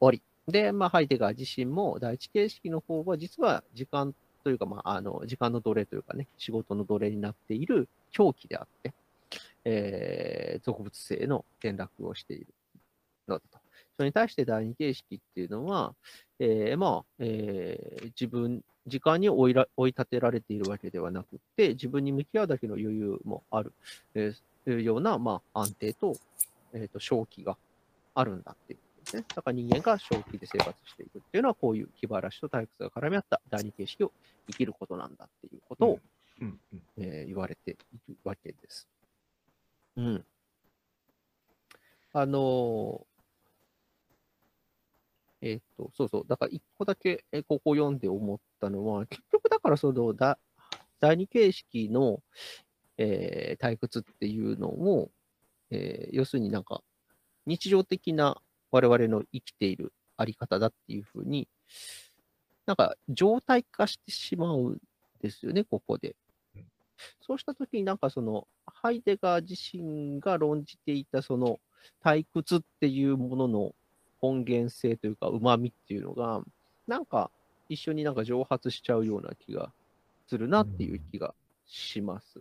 [0.00, 0.22] おり。
[0.48, 8.94] で、まあ、ハイデガー自身も第一形式の方は実は時間というか、まあ、あの、時間の奴隷というかね、仕事の奴隷になっている狂気であって、
[9.64, 12.46] えー俗物性の転落をしている
[13.28, 13.65] のだと。
[13.96, 15.94] それに対して第二形式っていうのは、
[16.38, 23.72] えーまあ、えー自分、時間に追いら追い立てられているわけではなくて、自分に向き合うだけの余裕もある、
[24.14, 26.14] えーいうような、まあ、安定と、
[26.72, 27.56] えーと正気が
[28.14, 29.24] あるんだっていうことですね。
[29.34, 34.12] だから人間が正気で生活していくっていうのは、こういう気晴らしと退屈が絡み合った第二形式を
[34.50, 36.00] 生きることなんだっていうことを、
[36.40, 37.74] うんうんえー言われてい
[38.08, 38.88] るわけです。
[39.96, 40.24] うん。
[42.12, 43.15] あのー
[45.42, 50.38] えっ、と、そうそう、だから一個だけえここ読んで思ったのは、結局だからそのだ
[51.00, 52.22] 第二形式の、
[52.98, 55.10] えー退屈っていうのを、
[55.70, 56.82] えー要するになんか
[57.46, 61.48] 日常的な我々の生きているあり方だっていうふうに、
[62.66, 64.78] なんか状態化してしまうん
[65.20, 66.16] ですよね、ここで。
[67.20, 71.60] そうしたときになんかその、ハイデガー自身が論じていたその
[72.02, 73.74] 退屈っていうものの
[74.22, 76.42] 根源性というか、旨味っていうのが、
[76.86, 77.30] なんか
[77.68, 79.72] 一緒になんか蒸発しちゃうような気が
[80.28, 81.34] するなっていう気が
[81.66, 82.40] します。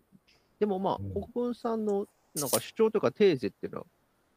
[0.60, 3.86] でもまあうん、国分さんのなんか主張というかテーゼっていうのは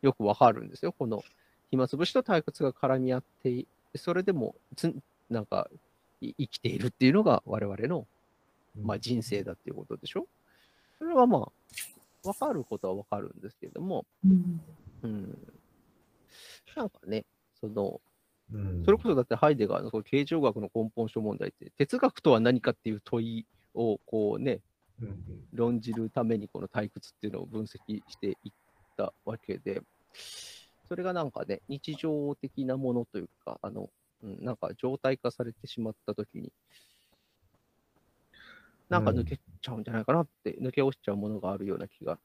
[0.02, 0.92] よくわかるんですよ。
[0.92, 1.22] この
[1.70, 3.66] 暇つぶしと退屈が絡み合ってい、
[3.96, 4.94] それでもつ
[5.30, 5.68] なんか
[6.20, 8.06] い生きているっていうのが我々の
[8.84, 10.28] まあ、人生だっていうことでしょ？
[10.98, 14.60] それはまあ、わかることはわかるんですけれども、うん
[15.02, 15.38] うん。
[16.76, 17.24] なんかね、
[17.60, 18.00] その、
[18.52, 24.60] うんそれこそだってハイデガーのその形状学の根本書問題って、哲学とは何かっていう問いをこうね、
[25.00, 25.14] うんうん
[25.52, 28.52] 論じるためにこの退屈っていうのを分析していっ
[28.96, 29.82] たわけで、
[30.88, 33.90] それがなんかね、日常的なものというか、あの、
[34.22, 36.52] うん、なんか状態化されてしまったときに、
[38.88, 42.18] なんか抜けちゃうんじゃないかなって、抜け落ちちゃうものがあるような気が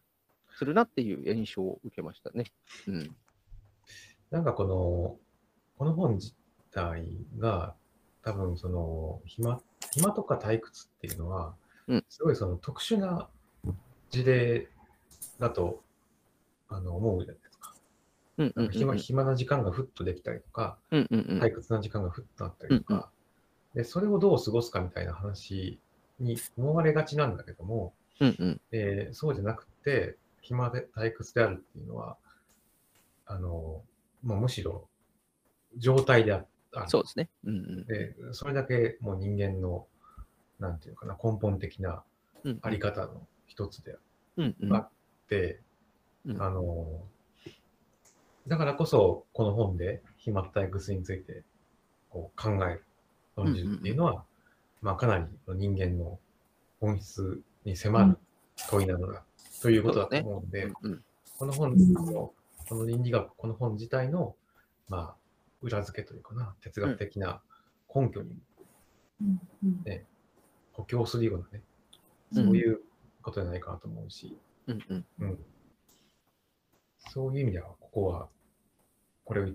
[0.58, 2.46] するなっていう印象を受けましたね。
[2.88, 3.16] うん。
[4.34, 5.16] なんかこの、
[5.78, 6.34] この本自
[6.72, 7.06] 体
[7.38, 7.76] が、
[8.24, 9.62] 多分その、暇、
[9.92, 11.54] 暇とか退屈っていうのは
[11.88, 13.30] うん、すごいその特殊な
[14.10, 14.68] 事例
[15.40, 15.84] だと、
[16.70, 17.74] あの、思うじゃないですか。
[18.38, 18.72] うんうんうんうん。
[18.72, 21.40] 暇、暇な時間がふっとできたりとか、うんうんうん。
[21.40, 23.12] 退屈な時間がふっとあったりとか、
[23.76, 25.80] で、それをどう過ごすかみたいな話
[26.20, 28.62] に思われがちなんだけども、うんうん。
[28.72, 32.18] えーそうじゃなくて、暇で退屈であるっていうのは、
[33.26, 33.82] あの、
[34.24, 34.88] もうむしろ
[35.78, 36.46] 状態であ
[36.76, 36.90] ある。
[36.90, 37.30] そうですね。
[37.46, 37.86] うんうん。
[37.86, 39.86] で、それだけもう人間の、
[40.60, 42.04] なんていうのかな、根本的な
[42.44, 43.98] うんあり方の一つで
[44.38, 44.74] うんうん。
[44.74, 44.90] あっ
[45.30, 45.60] て、
[46.26, 47.02] うんあの、
[48.48, 51.44] だからこそ、この本で暇退屈について
[52.10, 52.84] こう考える、
[53.36, 54.24] 論じるっていうのは、
[54.82, 56.20] まあかなり人間の
[56.80, 58.18] 本質に迫る
[58.70, 59.24] 問いなのだ、
[59.62, 61.04] ということだと思うんで、うんうん。
[61.38, 62.34] この本の、
[62.68, 64.36] この倫理学、この本自体の、
[64.88, 65.16] まあ、
[65.62, 67.42] 裏付けというかな、哲学的な
[67.94, 68.38] 根拠に
[69.22, 70.02] うんうん
[70.74, 71.64] 補強するようなね、
[72.36, 72.80] うんそういう
[73.22, 74.36] ことじゃないかなと思うし、
[74.66, 75.06] うんうん。
[75.20, 75.40] うん。
[77.12, 78.28] そういう意味では、ここは、
[79.24, 79.52] これ、やっ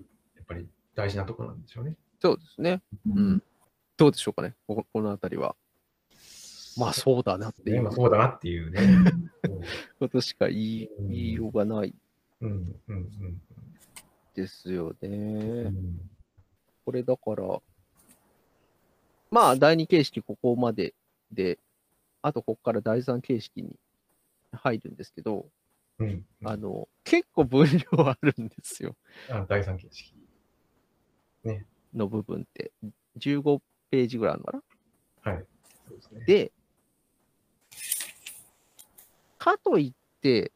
[0.47, 1.97] ぱり大事なところなんでしょうね。
[2.21, 2.81] そうですね。
[3.13, 3.43] うん。
[3.97, 5.57] どうでしょうかね、このあたりは。
[6.77, 8.79] まあそうだなっていう今そうだなっていうね。
[9.99, 11.93] ことしか言いようがない
[12.41, 12.49] うん、
[12.87, 13.41] うん、うん
[14.35, 15.07] ですよね。
[15.09, 15.67] うん。
[15.67, 16.09] うん
[16.85, 17.61] これだから、
[19.29, 20.95] まあ第二形式ここまで
[21.31, 21.59] で、
[22.23, 23.75] あとここから第三形式に
[24.51, 25.45] 入るんですけど、
[25.99, 26.25] うん。
[26.43, 28.95] あの、結構分量あるんですよ。
[29.29, 30.15] あ第三形式。
[31.93, 32.71] の部分って。
[33.17, 33.61] 15
[33.91, 34.63] ページぐらいあるのか
[35.23, 35.31] な？
[35.33, 35.45] はい。
[35.87, 36.25] そうですね。
[36.25, 36.51] で、
[39.37, 40.51] かといって、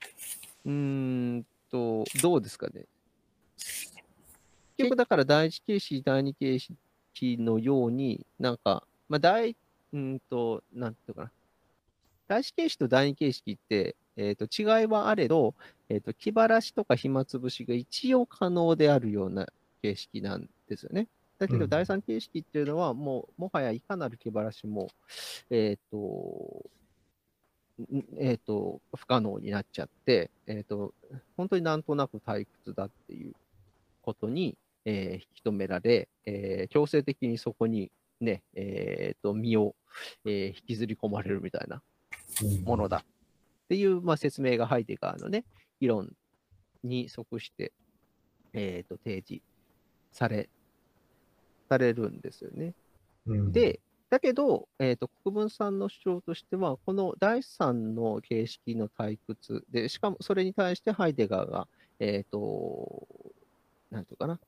[0.66, 2.86] うーんと、どうですかね？
[4.78, 11.32] 結局だから第一形式、第二形式のように、なんか、まあ、第、うーんと、なんていうのかな？
[12.28, 15.56] 第一形式と第二形式って、えっ、と、違いはあれど、
[15.90, 19.48] えっ、と、気晴らしとか暇つぶしが一応可能であるような
[19.82, 21.08] 形式なんでですよね。
[21.40, 24.90] だけうんど第三形式っていうのは、もう、もはやいかなる気晴らしも、
[25.50, 26.83] えっ、と、ん
[28.18, 30.94] えっ、と、不可能になっちゃって、えっ、と、
[31.38, 33.34] 本当になんとなく退屈だっていう
[34.02, 39.76] ことに、えー引き止められ、えー強制的にそこにね、えっ、と、身を、
[40.26, 41.82] えー引きずり込まれるみたいな
[42.64, 43.06] ものだっ
[43.70, 45.46] ていう、まあ、説明がハイデガーのね、
[45.80, 46.12] 議論
[46.84, 47.72] に即して、
[48.54, 49.44] えー、と提示
[50.12, 50.50] され、
[51.70, 52.74] されるんですよね。
[53.26, 53.80] うん、で、
[54.14, 61.68] だけど、えー、と国分さんの主張としては、この第三の形式の退屈で、しかもそれに対してハイデガーが、
[62.00, 63.08] えっ、と、
[63.90, 64.40] なんていうかな、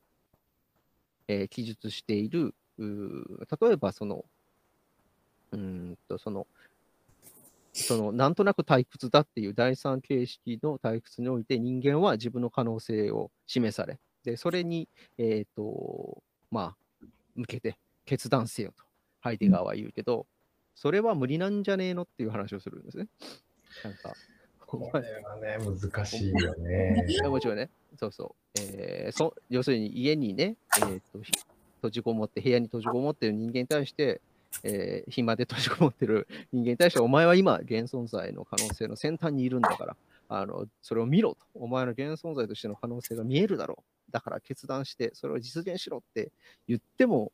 [1.27, 4.23] えー記述している、例えばその、
[5.51, 6.45] うんと、その、
[7.73, 14.87] その、なんとなく退屈だっていう第三形式の退屈において人間は自分の可能性を示され、で、それに、
[15.17, 18.84] えっ、と、まあ、向けて決断せよと、
[19.25, 20.27] ハイデガーは言うけど、
[20.75, 23.07] それは無理なんじゃねえのっていう話をするんですね。
[23.83, 24.13] なんか、
[24.67, 27.03] これはね、難しいよね。
[27.27, 28.59] もちろんね、そうそう。
[28.61, 31.31] えーそ要するに家にね、えーと、ひ
[31.77, 34.21] 閉じこもって、部屋に閉じこもってる人間に対して、
[34.63, 39.97] えー暇で閉じこもってる人間に対して、お前は今、現存在の可能性の先端にいるんだから、
[40.29, 41.47] あのそれを見ろと。
[41.55, 44.11] お前の現存在としての可能性が見えるだろう。
[44.11, 46.31] だから決断して、それを実現しろって
[46.67, 47.31] 言っても、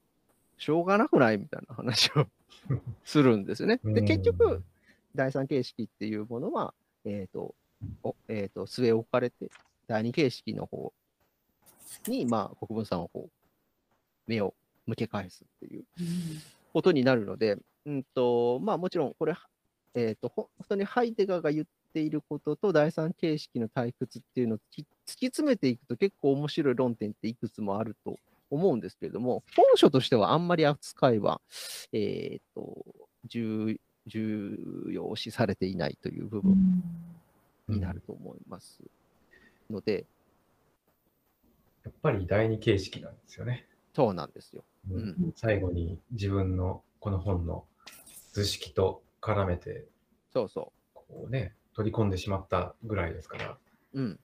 [0.61, 1.39] しょうがなくない？
[1.39, 2.27] みたいな話を
[3.03, 3.79] するんですよね。
[3.83, 4.63] で、結局、
[5.15, 7.55] 第三形式っていうものは、えっ、と、
[8.03, 9.49] おえー、と据え置かれて、
[9.87, 10.93] 第二形式の方
[12.07, 13.31] に、まあ、国分さんをこう
[14.27, 14.53] 目を
[14.85, 15.83] 向け返すっていう
[16.73, 17.57] ことになるので、
[17.87, 19.33] うんとまあ、もちろんこれ、
[19.95, 28.17] えー、とほ本当にハイデガーが言っていることと第三形式の退屈っていうのを突き詰めていくと結構面白い論点っていくつもあると
[28.51, 31.41] 思うんですけれども、本書としてはあんまり扱いは、
[31.93, 32.85] えー、と
[33.25, 33.77] 重
[34.07, 34.57] 重
[34.91, 36.83] 要視されていないという部分
[37.67, 38.79] になると思います
[39.69, 40.05] ので、
[41.83, 43.67] やっぱり第二形式なんですよね。
[43.95, 44.63] そうなんですよ。
[44.89, 47.65] うんうん最後に自分のこの本の
[48.33, 49.85] 図式と絡めて、
[50.33, 53.57] そうそこうね、取り込んでしまったぐらいですから、
[53.93, 54.01] う。
[54.01, 54.19] うん、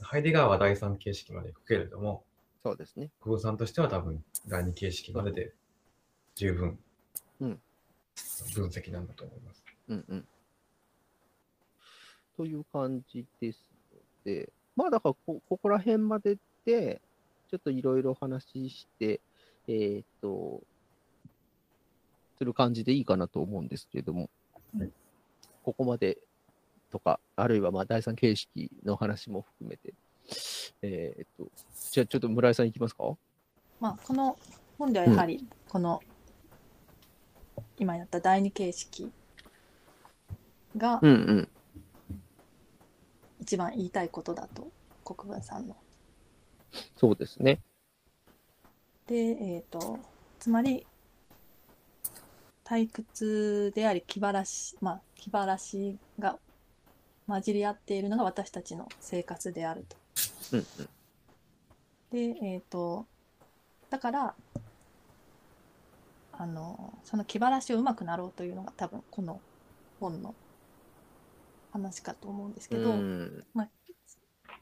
[0.00, 2.24] ハイデガーは第三形式まで行くけれども、
[2.64, 3.10] そうですね。
[3.20, 5.52] 久保さんとしては多分第二形式までで
[6.34, 6.78] 十分
[7.40, 7.60] うん
[8.54, 9.62] 分析なんだと思います。
[9.88, 10.26] うんうん。
[12.38, 17.02] という感じですので、まあだからこ、ここら辺までで、
[17.50, 19.20] ちょっといろいろ話して、
[19.68, 20.62] えーっと、
[22.38, 24.30] する感じでいいかなと思うんですけれども、
[24.78, 24.90] はい
[25.62, 26.18] ここまで
[26.90, 29.94] とか、あるいはまあ第三形式の話も含めて、
[30.82, 31.50] えーっと、
[31.90, 33.16] じゃあちょっと村井さんいきますか？
[33.80, 34.38] まあ、この
[34.78, 36.00] 本ではやはりこの、
[37.78, 39.10] 今やった第二形式
[40.76, 41.48] がうんうん。
[43.40, 44.68] 一番言いたいことだと
[45.04, 45.76] 国分さんの。
[46.96, 47.60] そうですね。
[49.06, 49.98] で、えっ、と
[50.38, 50.86] つまり
[52.64, 56.38] 退屈であり気晴らしまあ気晴らしが
[57.26, 59.96] 混じり合っているのが私たちの生活であると。
[60.54, 62.34] うんうん。
[62.34, 63.06] で、えっ、と、
[63.90, 64.34] だから、
[66.32, 69.40] あの、その気晴らしをうまくなろうというのが多分この
[70.00, 70.34] 本の
[71.72, 73.44] 話かと思うんですけど、うん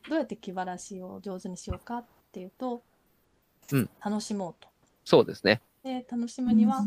[0.09, 2.83] どうやって気晴らしを上手にしようかっていうと、
[3.71, 4.69] うん楽しもうと。
[5.05, 5.61] そうですね。
[5.85, 6.85] で、楽しむには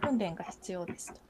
[0.00, 1.20] 訓練が必要ですと。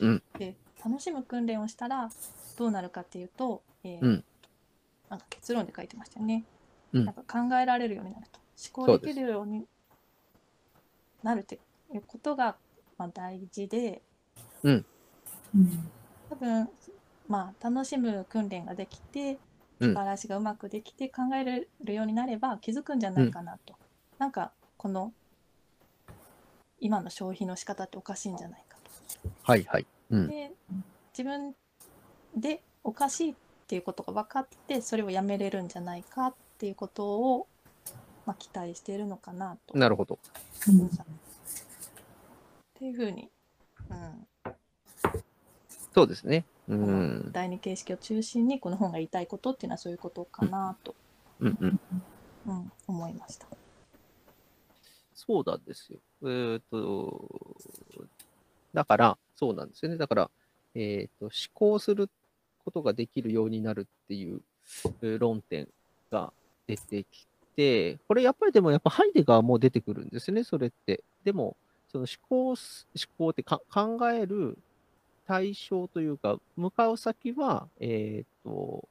[0.00, 2.10] うんで、楽しむ訓練をしたら
[2.56, 4.24] どうなるかっていうと、えーうん
[5.10, 6.44] なんか結論で書いてましたよね。
[6.92, 8.40] うんなんか考えられるようになると。
[8.76, 9.64] 思考できるように
[11.22, 11.58] なるって
[11.94, 12.56] いうことが、
[12.98, 14.02] まあ、大事で、
[14.62, 14.84] うん
[16.28, 16.68] 多分、
[17.28, 19.38] まあ、楽しむ訓練ができて、うん
[19.80, 23.76] 気晴らしがうまくできて考えれるようになれば気づくんじゃないかなと。
[24.18, 25.14] なんか、この
[26.80, 28.76] 今の消費の仕方っておかしいんじゃないか
[29.42, 29.86] はいはい。
[30.10, 30.16] うと。
[30.16, 30.28] ん。
[30.28, 30.52] で、
[31.16, 31.54] 自分
[32.36, 33.34] でおかしいっ
[33.70, 37.46] ていうことが分かって、それをやめれるんじゃないかっていうことを、
[38.26, 39.78] まあ、期待しているのかなと。
[39.78, 40.16] なるほど。
[40.16, 40.18] っ
[42.74, 43.30] ていうふうに、
[43.88, 44.26] うん、
[45.94, 46.44] そうですね。
[46.66, 47.30] うん。
[47.30, 50.96] 第二形式を中心にこの本が言いたいことっていうのはそういうことかなと、
[51.38, 51.80] うんうん。
[52.48, 53.46] うん、思いました。
[55.14, 56.00] そうなんですよ。
[56.22, 57.28] えーっと、
[58.74, 59.96] だから、そうなんですよね。
[59.96, 60.30] だから、
[60.74, 62.10] えーっと、思考する
[62.70, 64.40] ことができるようになるっていう
[65.18, 65.68] 論点
[66.10, 66.32] が
[66.66, 71.02] 出てきて、これやっぱりでもやっぱハイデガーも出てくるんですね、それって。
[71.24, 71.56] でも、
[71.90, 72.56] その思考、思
[73.18, 74.56] 考って考える
[75.26, 78.88] 対象というか、向かう先は、えっ、と、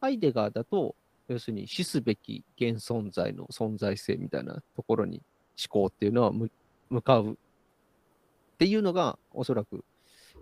[0.00, 0.94] ハイデガーだと、
[1.28, 5.22] 要するに死すべき現存在の存在性みたいなところに
[5.58, 6.50] 思考っていうのは向
[7.00, 7.36] かうっ
[8.58, 9.82] ていうのがおそらく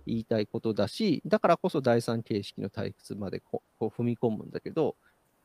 [0.06, 4.96] 言いたいことだし、だからこそ第三形式の退屈までこう踏み込むんだけど、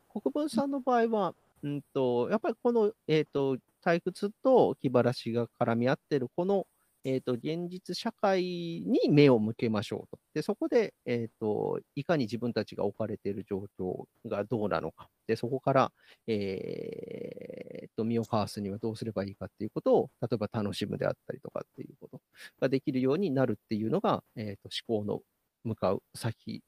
[0.09, 6.65] 国分さんの場合は、うんと、やっぱりこの、えっ、と、退屈と気晴らしが絡み合ってる、この、
[7.03, 10.19] えっ、と、現実社会に目を向けましょうと。
[10.33, 15.09] で、そこで、えっ、と、いかに自分たちが置かれている状況がどうなのか。
[15.27, 15.91] で、そこから、
[16.27, 22.21] えっ、と、身をかわすにはどうすればいいかっていうことを、例えば楽しむであったりとかっていうこと
[22.59, 25.21] ができるようになるっていうのが、えっ、と、思考の
[25.63, 26.63] 向かう先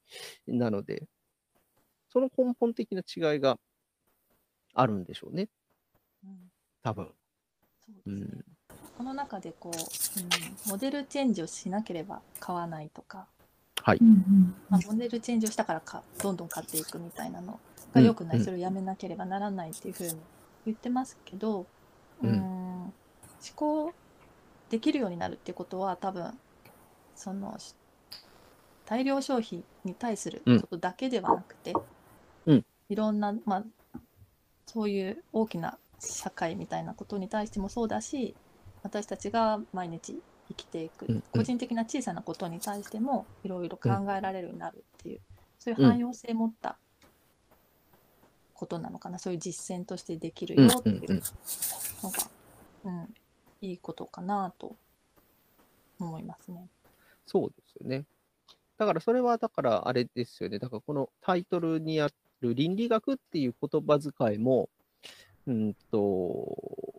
[0.47, 1.07] なので、
[2.09, 3.59] その根本的な違いが
[4.73, 5.49] あるんでしょうね、
[6.23, 6.51] うん
[6.81, 7.13] 多分。
[7.85, 8.45] そうですねうん。
[8.99, 13.27] この中でこう、うん、モデルチェンジをしなければ買わないとか、
[13.81, 13.97] はい。
[14.01, 17.61] うんまあ、モデルチェンジをしたからかどんどん買っていくみたいなの
[17.93, 18.43] が良くない、うん。
[18.43, 20.17] それをやめなければならないっていうふうに
[20.65, 21.61] 言ってますけど、
[22.21, 22.91] ううんん、思
[23.55, 23.93] 考
[24.69, 26.37] できるようになるってことは多分
[27.15, 27.75] そのし
[28.85, 31.73] 大量消費に対することだけではなくて、
[32.45, 32.65] うん。
[32.89, 33.63] いろんな、ま
[33.95, 33.99] あ、
[34.65, 38.35] そういう大きな社会みたいなことに対してもそうだし
[38.83, 45.21] 私たちが毎日生きていく、うんうん個人的な小さなことに対してもいろいろ考えられるようになるっていう、
[45.59, 46.77] そういう汎用性を持った
[48.53, 51.21] ことなのかな、そういう実践としてできるよっていううんうんうん
[52.03, 52.17] のが、
[52.85, 53.13] うん
[53.61, 54.75] いいことかなと
[55.99, 56.67] 思いますね。
[57.25, 58.05] そうですよね。
[58.77, 60.59] だからそれは、だからあれですよね。
[60.59, 62.09] だからこのタイトルにあ
[62.41, 64.69] る倫理学っていう言葉遣いも、
[65.45, 66.98] うんと、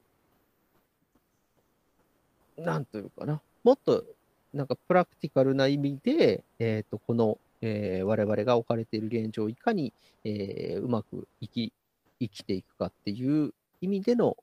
[2.65, 4.05] なんというかな、もっと
[4.53, 9.93] なんかプラクティカルな意味で、えっ、と、この、えー我々が置かれている現状をいかに、
[10.25, 11.73] えーうまく生き
[12.21, 14.37] 生きていくかっていう意味での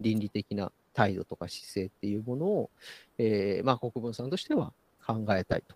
[0.00, 2.70] 倫理的な態度とか姿勢っていうものを、
[3.18, 4.72] えーまあ、国分さんとしては
[5.06, 5.74] 考えたいと、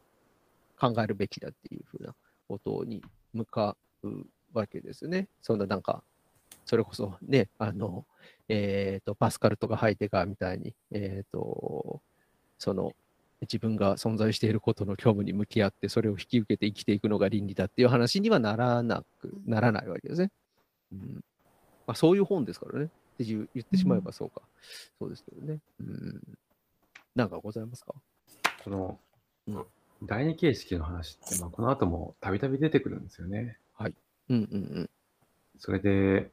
[0.78, 2.14] 考えるべきだっていうふうな
[2.48, 4.08] ことに向かう
[4.52, 5.28] わけですね。
[5.42, 6.02] そんななんか、
[6.74, 8.04] それこそね、あの、
[8.48, 12.02] えっ、と、パスカルとかハイデガーみたいに、えっ、と、
[12.58, 12.96] その、
[13.42, 20.32] 自分が存在していることの虚無に向き合って、それを引き受けて生きていくのが倫理だっていう話にはならなく、ならないわけですね。
[20.92, 21.24] うん
[21.86, 22.86] まあ、そういう本ですからね。
[22.86, 24.42] って言ってしまえばそうか。
[24.98, 25.60] そうですけどね。
[25.78, 26.20] うん。
[27.14, 27.94] なんかございますか？
[28.64, 28.98] この
[29.46, 29.64] うん
[30.02, 33.58] 第二形式の話って、まあ、この後もたびたび出てくるんですよね。
[34.28, 34.90] うんうんうん。
[35.58, 36.30] それで、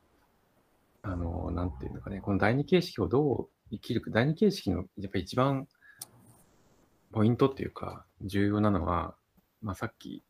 [1.03, 5.67] あの、なんていうのかね、この第二形式をどう生きるか、第二形式のやっぱり一番
[7.11, 9.15] ポイントっていうか、重要なのは、
[9.61, 10.23] まあ、さっき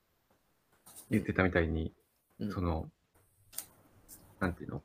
[1.09, 1.93] 言ってたみたいに、
[2.39, 2.89] うんその、
[4.39, 4.81] なんていうの、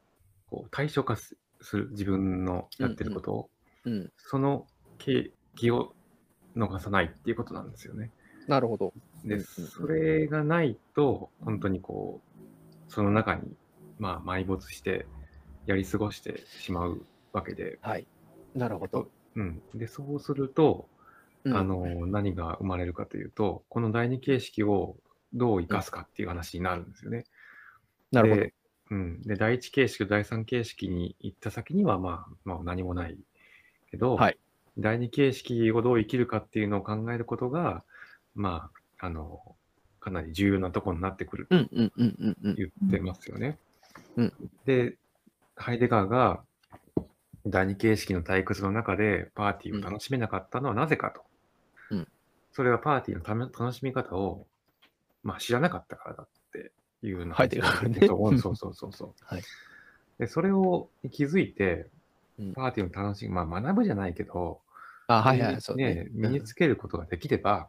[0.51, 3.51] こう対象化すする自分のやってることを、
[3.85, 4.13] うん。
[4.17, 4.67] その
[4.99, 5.95] 気気を
[6.57, 8.11] 逃さないっていうことなんですよね。
[8.47, 8.93] なるほど。
[9.25, 12.21] で、うんうんそれがないと、本当にこ
[12.89, 13.57] う、その中に、
[13.99, 15.07] まあ、埋没して、
[15.67, 18.07] やり過ごしてしまうわけで、はい。
[18.55, 19.09] なるほど。
[19.35, 19.63] うん。
[19.75, 20.89] で、そうすると、
[21.45, 24.97] うんあの、何が生まれるかというと、この第二形式を
[25.33, 27.25] どう生かすかっていう話になるんですよね。
[28.11, 28.41] なるほど。
[28.43, 28.55] で、
[28.91, 29.23] うん。
[29.23, 33.17] で、第一形式と第三形式に行った先には、まあ、まあ、何もない
[33.91, 34.39] けど、はい
[34.79, 37.83] 第二形式をどう生きるかっていうのを考えることが、
[38.35, 39.41] まあ、あの、
[40.01, 42.55] かなり重要なところになってくるうんうんうんうんうん。
[42.57, 43.59] 言ってますよね。
[44.17, 44.33] うん
[44.67, 44.97] で、
[45.57, 46.43] ハイデガーが
[47.47, 51.23] 第二形式の退屈の中でパーティーを楽しめなかったのはなぜかと。
[51.91, 52.09] うん。
[52.53, 54.47] それはパーティーのため楽しみ方を、
[55.23, 56.73] まあ、知らなかったからだって
[57.07, 58.07] いうのハイデガーがね。
[58.07, 59.15] そうそうそうそう。
[59.23, 59.43] はい。
[60.19, 61.89] で、それを気づいて
[62.39, 64.61] うん、パーティーの楽しみ、まあ学ぶじゃないけど、
[65.09, 66.09] あ、はいはい、ねそうね。
[66.13, 67.69] 身につけることができれば、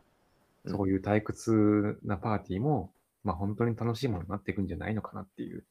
[0.66, 0.72] うん。
[0.72, 2.92] そういう退屈なパーティーも、
[3.24, 5.64] まあ本当に楽しいものになっていくんじゃないのかなっていう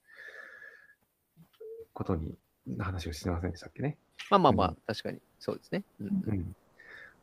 [1.97, 2.37] ことに
[2.79, 3.97] 話をしてませんでしたっけね？
[4.29, 5.19] まあまあまあうん、確かに。
[5.41, 5.83] そうですね。
[5.99, 6.55] うんうん。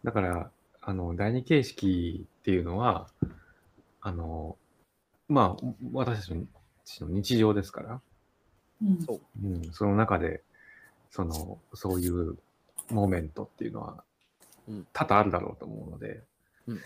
[0.03, 0.51] だから、
[0.81, 3.07] あの、第二形式っていうのは、
[4.01, 4.57] あの、
[5.29, 6.23] まあ、私た
[6.83, 8.01] ちの日常ですから、
[8.81, 10.41] うんそううん、その中で、
[11.11, 12.37] その、そういう
[12.89, 14.03] モーメントっていうのは
[14.65, 16.23] うん、多々あるだろうと思うので、
[16.67, 16.79] うん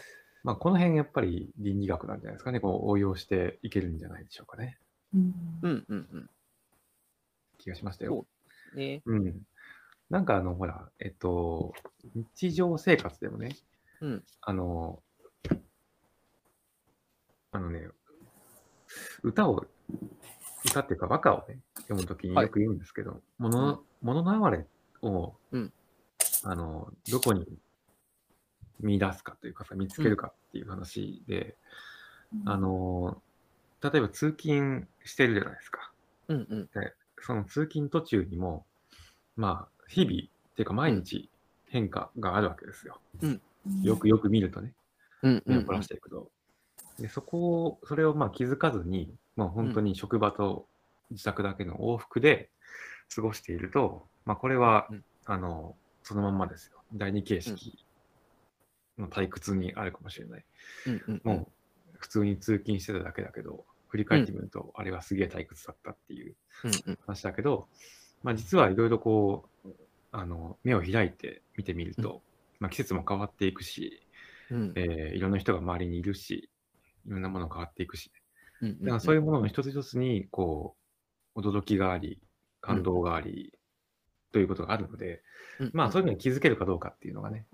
[0.44, 4.80] まあ、この辺やっぱり倫理学なんじゃないですかね、こう応用していけるんじゃないでしょうかね。
[5.14, 6.30] うんうんうんうん。
[7.58, 8.26] 気がしましたよ。
[8.76, 9.01] ね。
[9.05, 9.41] うん。
[10.10, 11.74] なんかあの、ほら、えっと、
[12.16, 13.55] 日常生活でもね、
[14.01, 14.24] うん。
[14.41, 15.01] あの、
[17.51, 17.88] あのね、
[19.24, 19.66] 歌を、
[20.66, 24.66] 歌っていうか和歌をね、読むときにはいよく言うんですけど、もの、ものの流れ
[25.01, 25.74] を、うん
[26.43, 27.45] あの、どこに
[28.80, 31.58] 見出すかというかさ、見つけるかっていう話で、
[32.45, 33.22] あの、
[33.82, 35.91] 例えば通勤してるじゃないですか。
[36.28, 36.70] うんうん。
[37.22, 38.65] その通勤途中にも、
[39.36, 41.30] まあ、日々、っていうか毎日
[41.70, 42.99] 変化があるわけですよ。
[43.84, 44.74] よくよく見るとね、
[45.22, 46.30] うんうん目を凝らしていくと。
[46.99, 50.65] で、そこを、それをまあ気づかずに、まあ本当に職場と
[51.11, 52.49] 自宅だけの往復で
[53.13, 56.80] 過ごしていると、まあこれは、うんあの、そのまんまですよ。
[56.93, 57.78] 第二形式
[58.97, 60.45] の退屈にあるかもしれない。
[60.88, 61.22] うんうん。
[61.24, 67.00] もう、普通に通勤してただけだけど、振り返ってみると、あれはすげえ退屈だったっていううんうん。
[67.06, 67.68] 話だけど、
[68.24, 69.70] まあ、実はいろいろこう
[70.12, 72.22] あの目を開いて見てみると、
[72.60, 74.02] まあ、季節も変わっていくし、
[74.52, 74.74] うん。
[74.76, 76.50] えーいろんな人が周りにいるし
[77.06, 78.12] いろんなもの変わっていくし、
[78.62, 80.76] うんうんだからそういうものの一つ一つにこ
[81.36, 82.20] う驚きがあり
[82.62, 83.54] 感動があり、
[84.32, 85.22] ということがあるので、
[85.60, 85.72] うん。
[85.74, 87.46] まあそういうのに気づけるかどうかっていうのがね、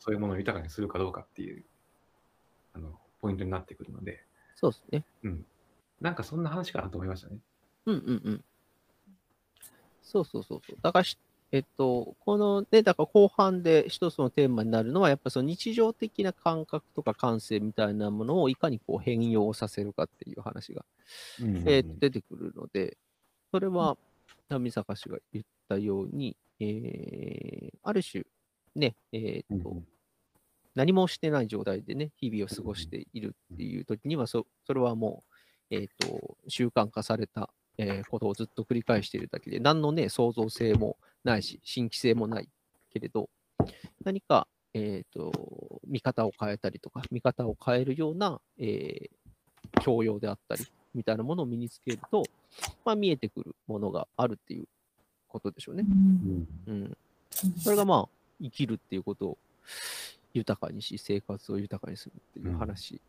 [0.00, 1.64] そういうものを豊かにするかどうかっていう
[2.74, 4.24] あのポイントになってくるので、
[4.60, 5.04] そうですね。
[5.22, 5.46] うん、
[6.00, 7.38] なんかそんな話かなと思いましたね。
[7.86, 8.44] うんうんうん。
[10.02, 10.78] そうそうそうそう。
[10.82, 11.16] だからし、
[11.52, 20.84] えっと、このね、だから後半で一つのテーマになるのは、やっぱその日常的な感覚とか感性みたいなものをいかにこう変容させるかっていう話が、
[21.40, 22.96] うんえー出てくるので、
[23.52, 23.96] それは、
[24.48, 28.24] 波坂氏が言ったように、えーある種、
[28.74, 29.86] ね、えーっと、うん
[30.78, 35.24] 何もしてない状態でね、日々を過ごしているっていう時には、そそれはも
[35.70, 42.48] う、えーっと、習慣化された、えーことをずっと繰り返しているだけで、何のね、創造性もないし、新規性もない
[42.92, 43.28] けれど、
[44.04, 49.18] 何か、えーっと、見方を変えたりとか、見方を変えるような、えー
[49.82, 50.64] 教養であったり、
[50.94, 52.22] みたいなものを身につけると、
[52.84, 54.64] まあ、見えてくるものがあるっていう
[55.28, 55.84] ことでしょうね。
[56.68, 56.96] うん。
[57.58, 58.08] それがまあ、
[58.40, 59.38] 生きるっていうことを
[60.34, 63.00] 豊かにし、生活を豊かにするっていう話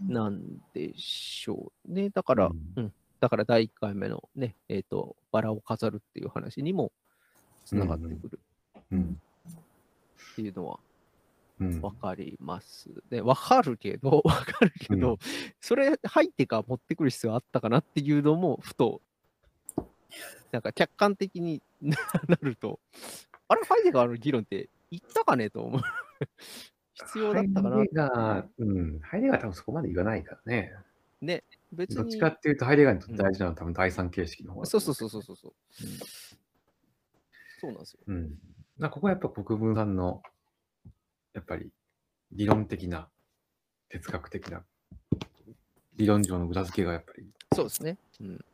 [0.00, 0.40] なん
[0.72, 2.10] でしょうね。
[2.10, 2.92] だから、うんうん。
[3.20, 6.92] だから第1回目のね、えっ、と、バラを飾るっていう話にも
[7.64, 8.40] つながってくる
[8.92, 9.20] うん
[10.32, 10.78] っていうのは
[11.60, 13.20] うんわかりますね。
[13.20, 15.18] わかるけど、 わかるけど、うん
[15.60, 19.00] それ入ってから持ってくる必要あったかなっていうのも、ふと、
[20.50, 21.96] なんか客観的に な
[22.42, 22.80] ると、
[23.48, 25.80] あれ、ハイデガーの議論って言ったかねと思う。
[26.94, 30.72] 必要だったかなハイデガー、うん、ハイデガーは多分そこまで言わないからね。
[31.20, 31.44] ね。
[31.72, 31.96] 別に。
[31.96, 35.54] どっちかっていうと、ハイデガーにとって大事なのは多分第三形式の方だとそう思そうそうそうそう。
[35.72, 35.88] そう
[37.60, 38.00] そうなんですよ。
[38.06, 38.30] うん。
[38.30, 38.38] だか
[38.78, 40.22] らここはやっぱ国分さんの、
[41.32, 41.72] やっぱり
[42.32, 43.08] 理論的な、
[43.88, 44.64] 哲学的な、
[45.96, 47.98] 理論上の裏付けがやっぱりそうですね。
[48.20, 48.44] うん。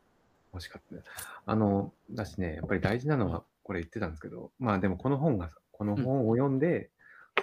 [0.53, 1.01] 欲しかったね。
[1.45, 5.49] あの、だしね、やっぱり大事なのは、これ言ってたんですけど、まあでもこの本が、
[5.81, 6.91] この本を読んで、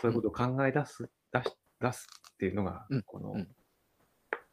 [0.00, 3.48] そういうことを考え出す、出し出すっていうのがうん、このうん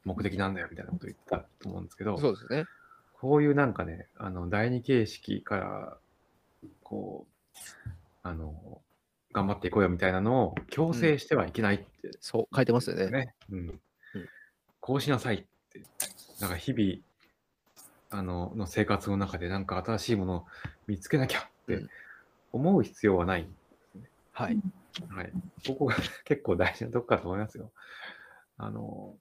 [0.05, 2.65] 目的なんだよみたいなことを言ってたと思うんですけど、そうですね。
[3.13, 5.97] こういうなんかね、あの、第二形式から、
[6.81, 7.27] こ
[7.85, 7.89] う、
[8.23, 8.81] あの、
[9.31, 11.85] 頑張っていこうよみたいなのを強制してはいけないって、
[12.21, 13.11] そう、書いてますよね。
[13.11, 13.35] ね。
[13.51, 13.79] うん。
[14.79, 15.81] こうしなさいって。
[16.39, 20.45] なんか日々、あの、の生活の中でなんか新しいものを
[20.87, 21.89] 見つけなきゃってうん
[22.55, 23.47] 思う必要はない。
[24.35, 24.59] はい。
[25.09, 25.31] はい。
[25.65, 27.71] ここが 結構大事なとこかと思いますよ。
[28.57, 29.17] あの、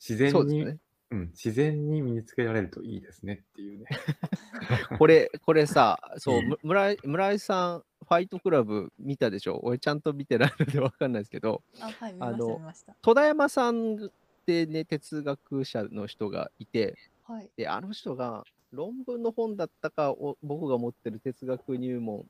[0.00, 0.78] 自然に、ね。
[1.10, 3.86] うん、自然に身につけられるといいですねっていうね。
[4.98, 9.60] これ、これさ、そう、村井村井さん、ファイトクラブ見たでしょ？
[9.62, 12.62] 俺ちゃんと見てないのでわかんないですけど、あ、はい、あの。
[13.02, 14.10] 戸田山さんっ
[14.46, 17.50] てね、哲学者の人がいて、はい。
[17.56, 22.24] で、あの人が論文の本だったかを僕が持ってる哲学入門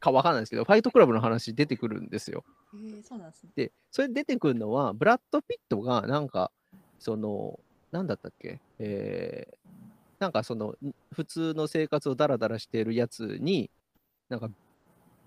[0.00, 2.44] かわかんないですけど、ファイトクラブの話出てくるんですよ。
[2.74, 3.50] えー、そうなんですね。
[3.56, 6.52] で、それ出てくるのは、ブラッド・ピットがなんか、
[6.98, 7.58] その、
[7.90, 9.56] なんだったっけ、えー
[10.18, 13.70] なんかその、ん普通の生活をダラダラしているやつに、
[14.28, 14.48] なんか、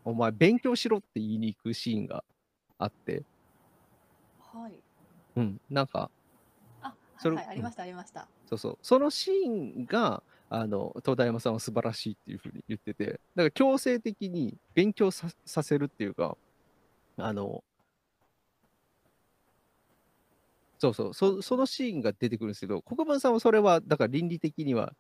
[0.04, 2.24] お前勉強しろって言いに行くシーンが
[2.78, 3.24] あって、
[4.52, 4.74] はい。
[5.36, 6.10] うん、なんか、
[6.82, 8.28] あ、はい、はい、ありました、ありました。
[8.50, 16.36] そうそう、そのシーンが、あの、東大山さんは素晴らしいっていうふうに言ってて、だから強制的に勉強ささせるっていうか、
[17.18, 17.64] あの、
[20.80, 24.94] そうそうそ、そのシーンが出てくるんですけど、国分さんはそれは、だから倫理的には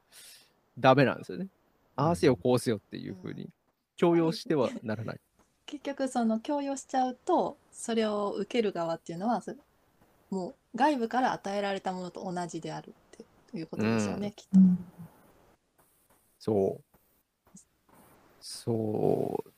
[0.77, 1.47] ダメなんですよね。
[1.95, 3.49] ああせよ、こうせよっていうふうに
[3.97, 5.19] 強要してはならない。
[5.65, 9.53] 結局その強要しちゃうとそれを受ける側っていうのはそ
[10.31, 12.93] もう外部から与えられたものと同じである
[13.49, 14.59] っていうことですよね、うんきっと。
[16.37, 17.57] そう。
[18.39, 19.49] そう。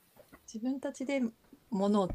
[0.52, 1.22] 自分たちで
[1.70, 2.10] 物を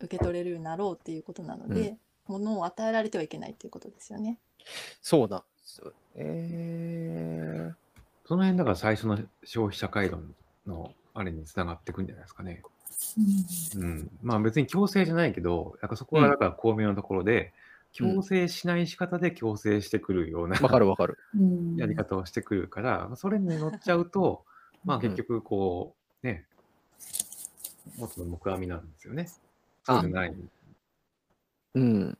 [0.00, 4.38] 受け取れるようになろうっていうことなので、物を与えられてはいけないっていうことですよね。
[5.02, 5.92] そうなんですよ。
[6.16, 7.70] え
[8.26, 10.16] その辺だから最初の消費者回路
[10.66, 12.62] のあれにつながってくんじゃないですかね。
[13.76, 14.10] うん。
[14.22, 17.52] まあ別に強制じゃないけど、なんかそこはだから巧妙なところで、
[17.96, 21.18] 強制しない仕方で強制してくるようなー、わかるわかる。
[21.34, 24.44] うんやり方をしてくるから、それに乗っちゃうと、
[24.84, 26.46] まあうん結局こう、ね、
[27.96, 29.28] 元の木阿弥なんですよね。
[29.84, 30.34] そうじゃない。
[31.74, 32.18] うん。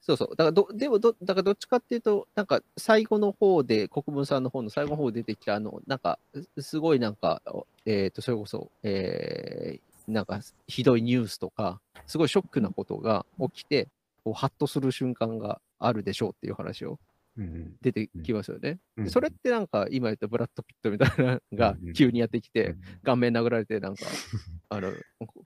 [0.00, 0.28] そうそう。
[0.30, 6.18] だからど、でもど、だからどっちかっていうと、なんか最後の方で、国分さんの方の最後の方で出てきた、あの、なんか、
[6.56, 7.42] すすごいなんか、
[7.84, 13.88] えっ、と、それこそ、えー、なんか、ひどいニュースとか、すごいショックなことが起きて、
[14.28, 16.98] こう、ハッとする瞬間があるでしょうっていう話を
[17.38, 18.78] うん出てきますよね。
[18.96, 19.04] うん。
[19.04, 22.80] でそれってなんか、今言ったブラッド・ピットみたいなのが急にやってきうて、ん。
[23.04, 24.04] 顔面殴られて、なんか、
[24.68, 24.92] あの、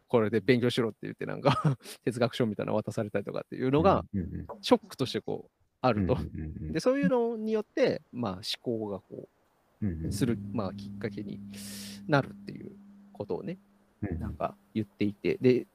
[0.08, 1.52] これで勉強しろって言って、なんか、
[2.04, 4.04] 哲学書みたいなの渡されたりとかっていうのが、
[4.62, 6.16] ショックとしてこう、あると。
[6.72, 9.28] で、そういうのによって、まあ、思考がこ
[9.82, 11.40] うする、まあ、きっかけに
[12.08, 12.72] なるっていう
[13.12, 13.58] ことをね、
[14.00, 14.18] うん。
[14.18, 15.66] なんか言っていて、で、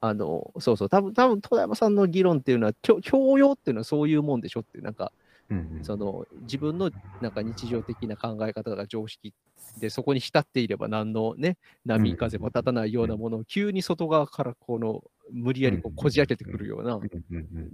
[0.00, 5.12] あの、そうそう、多分多分戸山さんの議論っていうのは、教教養っていうのはそういうもんでしょってなんか、
[5.50, 5.84] うんうん。
[5.84, 6.90] その自分の
[7.20, 9.32] なんか日常的な考え方が常識
[9.78, 17.00] で、そこに浸っていれば何のね、波風も立たないようなものを急に外側からこの無理やりこうこじ開けてくるような。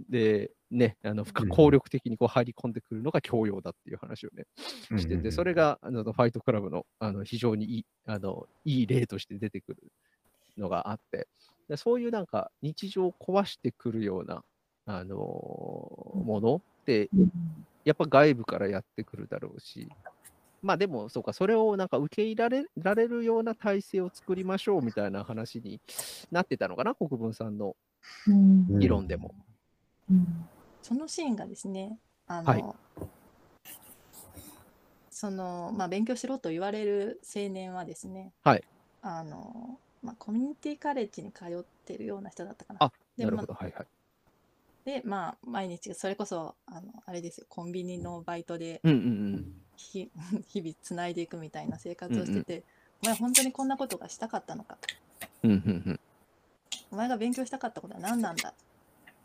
[0.09, 4.47] で、ね、あの不可うん効力的にこう入り込んでくるのが教養だっていう話をね、
[4.91, 4.99] うん。
[4.99, 9.79] してて、それがあのファイトクラブのあの非常にいいあのいい例として出てくる
[10.59, 11.29] のがあって、
[11.73, 14.45] でそういうなんか日常を壊してくるような、
[14.85, 17.09] あのものって、
[17.83, 19.89] やっぱ外部からやってくるだろうし、
[20.61, 25.81] まあでも、そうか、それをなんか受け入れられるような体制を作りましょうみたいな話に
[26.31, 27.75] なってたのかな、国分さんの
[28.27, 28.79] うん。
[28.79, 29.35] 議論でも。
[30.11, 30.27] うん。
[30.83, 32.65] そのシーンがですね、あの、はい。
[35.11, 38.65] その、まあ、勉強しろと言われる青年はですね、はい。
[39.01, 42.79] あの、まあ、コミュニティカレッジに通ってるような人だったかな。
[42.81, 43.87] あなるほど、はいはい。
[44.85, 49.01] で、まあ、毎日、それこそ、あの、あれですよ、コンビニのバイトでうんうんう
[49.37, 49.63] ん。
[49.77, 50.11] ひ
[50.49, 52.65] 日々つないでいくみたいな生活をしてて、
[53.03, 54.77] お前本当にこんなことがしたかったのか
[55.43, 56.01] うんうんうん。
[56.91, 58.51] お前が勉強したかったことは何なんだ？
[58.51, 58.59] って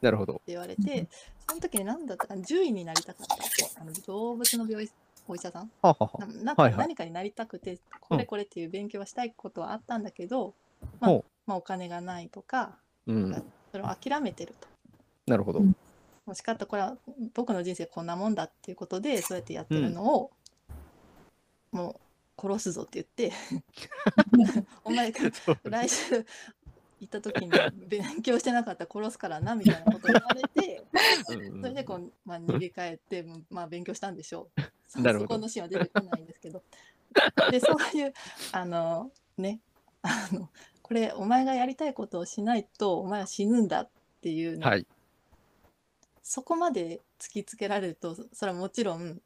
[0.01, 0.41] なるほど。
[0.47, 1.07] 言われて、
[1.47, 2.41] その時に何だったかな？
[2.43, 3.45] 獣医になりたかったって。
[3.79, 4.91] あの動物の病院
[5.27, 5.71] お医者さん？
[6.75, 10.53] 何かになりたくて、これこれっていう勉強はしたいことはあったんだけど、
[10.99, 13.43] まあまあ、お金がないとかうん。
[13.71, 14.67] それを諦めてると。
[15.27, 15.61] なるほど。
[16.25, 16.97] もしかったらこれは
[17.33, 20.31] 僕の人生こんなもんだっていうことでそうやってやってるのを、
[21.71, 21.99] も
[22.37, 23.33] う殺すぞって言って
[24.83, 25.11] お前
[25.63, 26.25] 来週
[26.99, 27.51] 行った時に
[27.87, 30.83] 勉強してなかったら殺すからなみたいなことを言われて
[31.29, 31.61] うん。
[31.61, 34.61] それでこう、まあ、逃げ帰って、まあ、勉強したんでしょう。
[34.87, 35.33] そ なるほど。
[35.33, 36.63] そこのシーンは出てこないんですけど。
[37.51, 38.13] でそういう
[38.51, 39.61] あのね
[40.01, 40.49] あの
[40.81, 43.89] これお前がやりたいことをしないとお前は死ぬんだっ
[44.21, 44.87] ていうのはい。
[46.23, 49.21] そこまで突きつけられるとそそれはもちろん、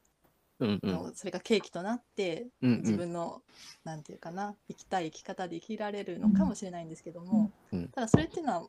[0.60, 1.12] うんうん。
[1.16, 3.42] それが契機となってうん自分の、
[3.84, 8.68] なんていうかな生きたい生き方で生きられるのかもしれないんですけども、うんただそれっていうのは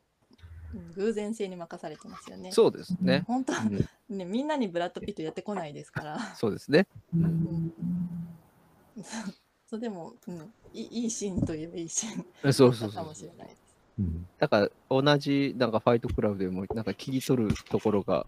[0.73, 2.51] うん偶然性に任されてますよね。
[2.51, 3.23] そうですね。
[3.27, 3.63] 本当は
[4.09, 6.87] うんねみんなにブラッド・ピットやってこないですからそうですね。
[7.13, 7.73] うん
[9.73, 10.35] そうでも、うん、
[10.71, 13.11] いいいいシーンといえばいいシーンそうそうそうかも。
[13.15, 13.57] しれないです。
[13.97, 18.27] うんだから同じなんかファイトクラブでもなんか切り取るところが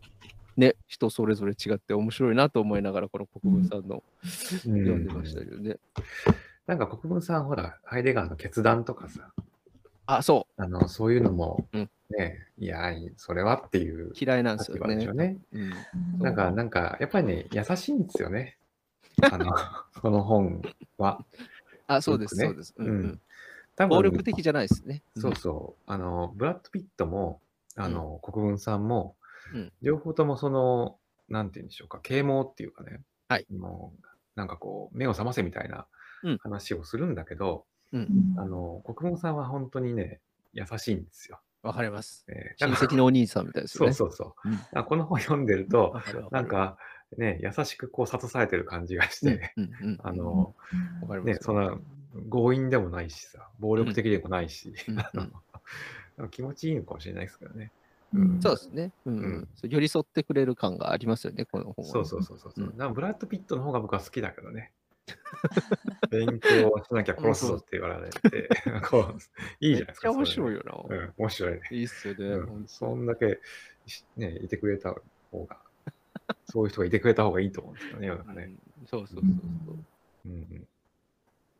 [0.57, 5.77] ね、人それぞれ違って面白いなと思いながらこの国分さんの読んでましたけどね。
[6.65, 9.29] なんか国分さん、ほら、ハイデガーの決断とかさ、
[10.07, 15.37] あ、そあの、そういうのも、うんね、いや、それはっていうう、嫌いなんです立よね。
[15.51, 15.73] うん、
[16.19, 18.57] なんか、なんか、やっぱりね、優しいんですよね。
[19.21, 19.51] あの、
[20.01, 20.61] この本
[20.97, 21.23] は。
[21.87, 22.73] あ、そうです、ねそうです。
[22.77, 23.21] うんううんん、
[23.75, 25.03] 多分暴力的じゃないですね。
[25.17, 25.81] そうそう。
[25.85, 27.41] あの、ブラッド・ピットも、
[27.75, 29.15] あの、国分さんも、
[29.53, 30.97] うん両方ともその、
[31.29, 34.05] なんて言うんでしょうか、啓蒙っていうかね、はいもう、
[34.35, 35.85] なんかこう、目を覚ませみたいな
[36.23, 38.35] うん話をするんだけど、うん。
[38.37, 40.19] あの、国分さんは本当にね、
[40.53, 41.39] 優しいんですよ。
[41.61, 42.25] わかります。
[42.27, 43.93] えー親なんか戚のお兄さんみたいですよそうね。
[43.93, 44.49] そうそう。
[44.49, 45.99] うんこの本読んでると、
[46.31, 46.77] なんか
[47.17, 49.53] ね、優しくこう諭されてる感じがして、
[50.03, 50.55] あの、
[51.23, 51.77] ね、そんな
[52.29, 54.73] 強引でもないしさ、暴力的でもないし、
[56.31, 57.71] 気持ちいいのかもしれないですけどね。
[58.13, 61.91] うんそうですね、うんうん寄り添ってくれる感がありますよね、この本は。
[61.91, 62.53] そうそうそうそう。
[62.57, 64.71] ううんなんかブラッド・ピットの方が僕は好きだけどね。
[66.09, 68.49] 勉強しなきゃ殺すぞって言われて、
[68.89, 69.17] こう
[69.59, 70.11] いいじゃないですか。
[70.11, 70.57] 面白いよ。
[70.57, 70.97] よな。
[70.97, 71.61] うん、面白いね。
[71.71, 72.25] いいっすよね。
[72.27, 73.39] うんそんだけ
[73.85, 74.95] しね、いてくれた
[75.31, 75.57] 方が、
[76.45, 78.13] そういう人がいてくれた方がいいと思うんですよね、ね。
[78.13, 79.23] うんそうそうそう
[79.65, 79.77] そう。
[80.25, 80.67] うんうん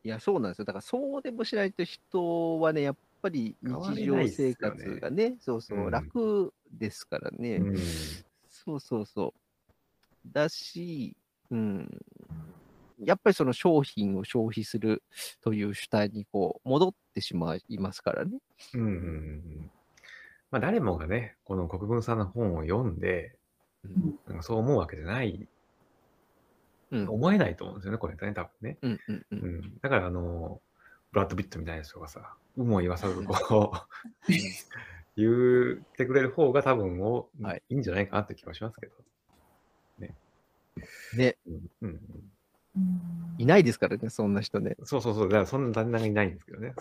[0.04, 0.66] いや、そうなんですよ。
[0.66, 7.56] だから、そうでもしないと人はね、やっぱり日常生活がね、そうそう、うん楽ですからね。
[7.56, 7.76] うん
[8.48, 10.32] そうそうそう。
[10.32, 11.18] だし、
[11.50, 11.90] うん。
[13.04, 15.02] やっぱりその商品を消費する
[15.42, 18.38] という主体にこう戻ってしまいますからね。
[18.76, 19.72] うんうんうん
[20.52, 23.45] まあ、誰もがね、この国分さんの本を読んで、うん
[24.28, 25.48] なんかそう思うわけじゃない、
[26.92, 27.10] うん。
[27.10, 28.78] 思えないと思うんですよね、これね、多分ね。
[28.82, 29.26] うんうんう。
[29.32, 29.56] うん。
[29.60, 30.62] ん、だから、あの、
[31.12, 34.32] ブラッド・ビットみたいな人がさ、有無を言わさずこう、
[35.18, 37.64] 言ってくれる方が多分お、はい。
[37.70, 38.94] い、いんじゃないかなって気はしますけど。
[41.16, 41.90] ね、うんうん
[42.76, 43.36] うん。
[43.38, 44.76] いないですからね、そんな人ね。
[44.78, 46.74] うん、そうそうそう、だからそんな旦那がいないんですけどね。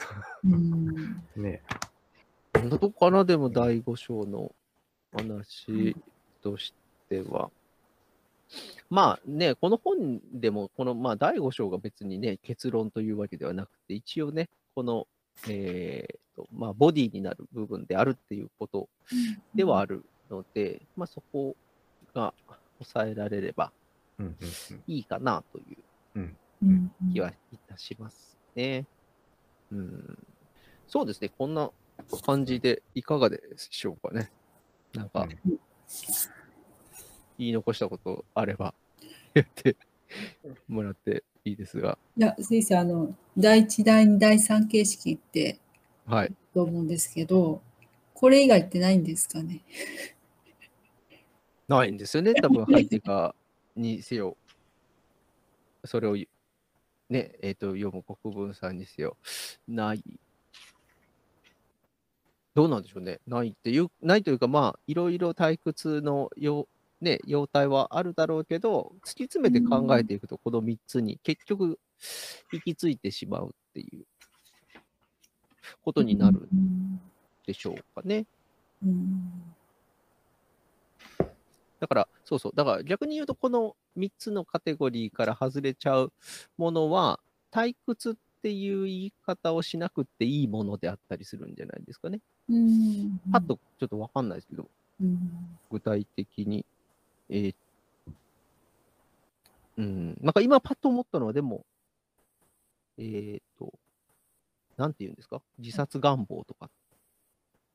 [0.45, 1.23] うん。
[1.37, 1.63] ね。
[2.69, 4.55] どこかな、でも第5章の
[5.13, 5.97] 話
[6.43, 6.75] とし
[7.23, 7.51] ては。
[8.91, 15.07] まあね、この本でも、このまあ第5章が別にね、結論というわけではなくて、一応ね、この、
[15.49, 18.89] えーとまあ、ボディになる部分であるっていうこと
[19.55, 21.57] ではあるので、まあ、そこ
[22.15, 22.35] が
[22.79, 23.73] 抑えられれば
[24.87, 25.63] いいかなとい
[26.17, 26.21] う
[26.63, 27.35] うん気はい
[27.69, 28.87] たしますね。
[29.73, 30.19] うん、
[30.87, 31.71] そうですね、こんな
[32.25, 34.31] 感じでいかがでしょうかね。
[34.95, 35.59] なんか、うん
[37.39, 38.75] 言い残したことあれば
[39.35, 39.77] 言って
[40.69, 45.59] もらっていいですが、いや、先生、あの、第一、第二、第三形式って
[46.07, 46.33] はい。
[46.53, 47.63] と思うんですけど、
[48.13, 49.63] これ以外ってないんですかね？
[51.67, 53.35] ないんですよね、多分ハイテカ
[53.75, 54.37] にせよ、
[55.85, 56.17] それを
[57.09, 59.17] ね、えっ、と、読む国分さんにせよ、
[59.67, 60.03] ない。
[62.55, 63.21] どうなんでしょうね。
[63.27, 66.69] ないっていう、ないというか、まあ、いろいろ退屈のよ、
[67.05, 71.79] ね、様態はあるだろうけど、突き詰めて考えていくと、この3つに結局、
[72.53, 74.05] 行き着いてしまうっていう
[75.85, 77.01] ことになるうん
[77.47, 78.27] でしょうかね。
[78.83, 79.55] うん
[81.81, 82.53] だから、そうそう。
[82.55, 86.13] だから逆に言うと、この3つのカテゴリーから外れちゃう
[86.57, 87.21] ものは、
[87.53, 92.21] 退屈っていう言い方をしなくていいものであったりするんじゃないですかね。
[92.49, 94.67] うんパッとちょっとわかんないですけど、
[95.01, 96.65] うん具体的に。
[97.29, 97.55] えー
[99.77, 100.17] うん。
[100.21, 101.65] なんか今パッと思ったのは、でも、
[102.97, 103.73] えっ、と、
[104.77, 105.43] なんて言うんですか？
[105.59, 106.71] 自殺願望とか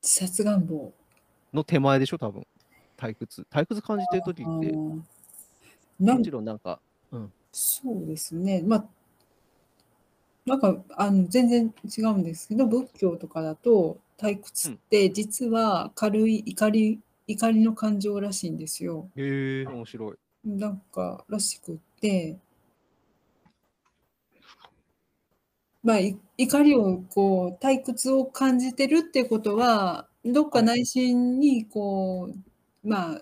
[0.02, 0.93] 自殺願望。
[1.54, 2.47] の手前でしょ、多分。
[2.95, 3.45] 退屈。
[3.52, 5.04] 退屈感じてるときって、も
[6.24, 6.80] ちろんなんか、
[7.52, 8.62] そうですね。
[8.66, 8.86] まあ、
[10.45, 19.08] なんかあの全然違うんですけど、仏教とかだと退屈って実は軽い怒り、怒りの感情らしいんですよ。
[19.16, 20.18] へえ、面白い。
[20.43, 22.39] なんからしくって、
[25.84, 32.30] まあ、い怒りをこう退屈を感じてるってことはどっか内心にこ
[32.84, 33.22] うまあ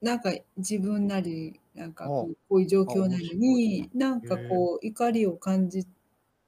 [0.00, 5.86] なんか自分なりなんかこうこういう状況なのになんかこう怒りを感じ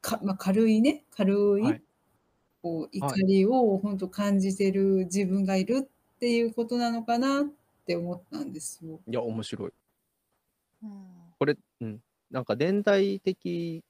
[0.00, 1.04] か、まあ、軽いね。
[1.10, 1.82] 軽い、はい。
[2.62, 7.44] こう怒りを本当感じてる自分がいるっていうことなのかなっ
[7.86, 9.00] て思ったんですよ。
[9.08, 9.72] いや、面白い。
[10.84, 13.82] うんこれ、うん、なんか年代的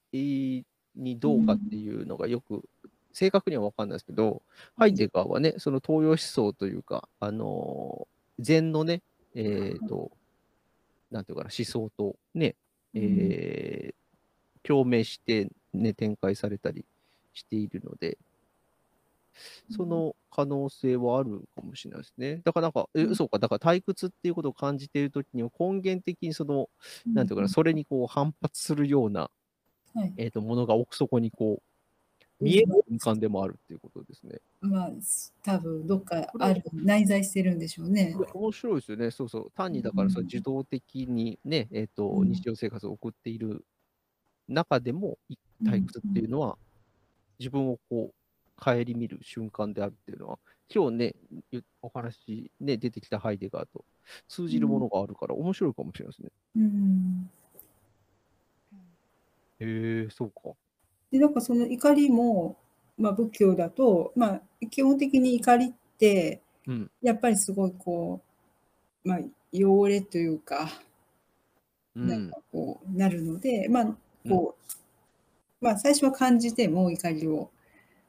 [0.95, 2.63] にどうかっていうのがよく、
[3.11, 4.41] 正確には分かんないですけど、
[4.77, 9.03] ハイデガーはね、その東洋思想というか、あのー禅のね、
[9.35, 10.11] えっ、と、
[11.11, 12.55] なんていうかな、思想とね、
[12.95, 14.01] えー
[14.63, 16.85] 共鳴して、ね、展開されたり
[17.33, 18.17] しているので、
[19.69, 22.41] その可能性はあるかもしれないですね。
[22.43, 26.69] だからなんか、えうんそうか、だから退屈っていうことを感じているときには根源的にその、
[27.05, 29.29] なんていうかな、それにこう反発するような、
[29.93, 31.63] はいえー、とものが奥底にこう、
[32.41, 34.39] 見えない瞬間でもあるっていうことですね。
[34.61, 34.91] まあ、
[35.43, 38.15] 多分どっかある、内在してるんでしょうね。
[38.33, 39.11] 面白いですよね。
[39.11, 39.51] そうそう。
[39.55, 43.63] 単にだからそのうん受動的にね、えっ、と、うん日常生活を送っている
[44.47, 46.57] 中でも、い退屈っていうのは、
[47.39, 48.13] 自分をこう、
[48.63, 50.39] 顧みる瞬間であるっていうのは、
[50.73, 51.15] 今日ね、
[51.51, 53.83] ゆお話、ね、出てきたハイデガーと
[54.27, 56.29] 通じるものがあるから、面白いかもしれないですね。
[56.55, 57.29] うん
[59.59, 60.55] へえ、そうか。
[61.11, 62.57] でなんかその怒りも、
[62.97, 66.91] まあ、仏教だと、まあ、基本的に怒りってうん。
[67.01, 68.21] やっぱりすごいこ
[69.03, 69.19] う、まあ、
[69.51, 70.69] 汚れというか
[71.95, 72.37] うんなんか。
[72.51, 73.95] こうなるので、まあ
[74.27, 74.55] こ
[75.61, 77.60] うまあ、最初は感じても怒りをうん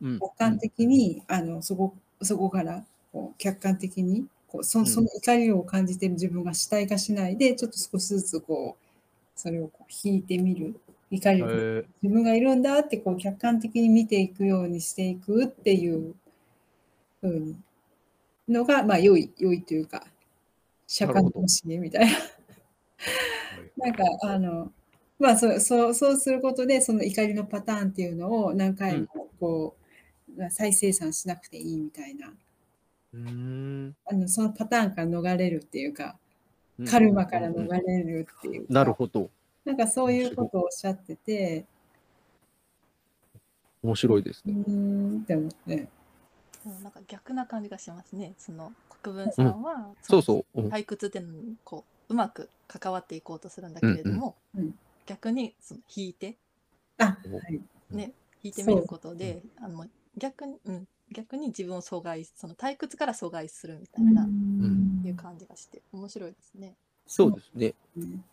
[0.03, 4.87] 客観的に、あのそこそこからこう客観的にこうそうん。
[4.87, 8.85] その怒りを感じてる自分が主体化しないでちょっと少しずつこう
[9.35, 10.75] それをこう引いてみる。
[11.11, 16.15] 怒りを自分がいるんだってこう客観的に見ていくようにしていくっていう
[17.21, 17.57] 風に
[18.49, 20.05] のがまあ良い良いというか
[20.87, 22.13] 社会の教えみたいな。
[23.77, 24.73] なんかあの
[25.19, 29.82] まあそうそうそうすることでその怒りのパターンっていうのを何回もこう、
[30.51, 32.29] 再生産しなくていいみたいな
[33.15, 33.97] うーん。
[34.07, 36.17] あのそのパターンから逃れるっていうか
[36.79, 39.31] うんカルマから逃うんれるっていうか、なるほど。
[39.65, 41.67] なんかそういうことをおっしゃってて
[43.83, 44.55] 面白いですね。
[44.55, 45.89] んって思って。
[46.83, 48.35] なんか逆な感じがしますね。
[48.39, 48.73] その
[49.03, 50.61] 国分さんは、そうそう。
[50.63, 56.37] うん退屈っていうのにこううまく関わっていこうとするんだけれども、うんうんうん逆にその引いて
[56.99, 57.61] あ、おはい。
[57.91, 58.13] ね
[58.45, 59.85] 引いてみることで、あの
[60.17, 66.75] 逆に、うん、逆に自分を阻害その退屈から阻害するみたいな、んいう感じがして面白いですね。
[67.07, 67.67] そうですね。
[67.67, 68.25] ねうん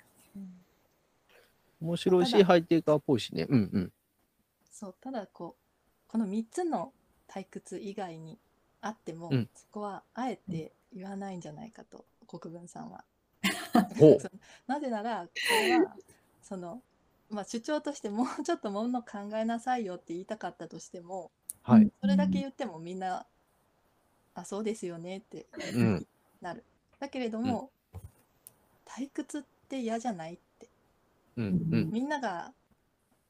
[1.82, 3.46] 面白いし、ハイテカーっぽいしね。
[3.48, 3.92] うんうん。
[4.72, 6.92] そうただこうこの3つの
[7.28, 8.38] 退屈以外に
[8.82, 13.04] あっても、うんそこはあえて言わないんじゃないかと国分さんは。
[14.68, 15.96] なぜならこれは
[16.42, 16.82] その、
[17.30, 21.32] まあ、主張としてもうちょっともの考えなさいよって言いたかったとしても
[21.70, 21.92] はい。
[22.02, 23.28] それだけ言ってもみんな
[24.34, 26.08] 「あそうですよね」ってうん。
[26.42, 26.64] なる。
[27.00, 27.72] だけれども、
[28.86, 30.68] 退屈って嫌じゃないって
[31.38, 31.90] うんうん。
[31.92, 32.54] みんなが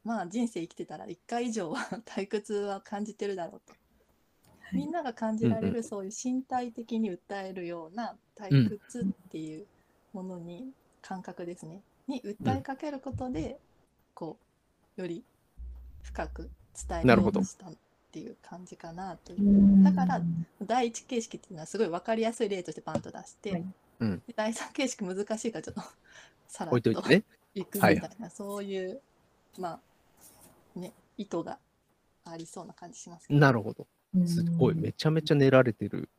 [0.04, 3.76] まあ人生生きてたら1回以上は 退屈は感じてるだろうと。
[4.72, 9.66] みんなが感じられるそういう身体的に訴えるような退屈っていう
[10.14, 10.72] ものに
[11.02, 13.60] 感覚ですねに訴えかけることで
[14.14, 14.38] こ
[14.98, 15.24] うより
[16.04, 16.50] 深く
[16.88, 19.84] 伝えなるほどようとしたっていう感じかなという。
[19.84, 20.22] だから
[20.66, 23.66] 第一形式っていうのはすごい分かりやすい例としてパンと出して、はい
[24.00, 25.82] うんで第三形式難しいからちょっと
[26.48, 27.24] さらっと置いといてね。
[27.54, 29.02] いくみはいたいな、そういう
[29.60, 29.80] ま
[30.76, 31.60] あね意図が
[32.26, 33.86] ありそうな感じしますけどなるほど。
[34.26, 34.76] すごい。
[34.76, 36.10] めちゃめちゃ練られてる。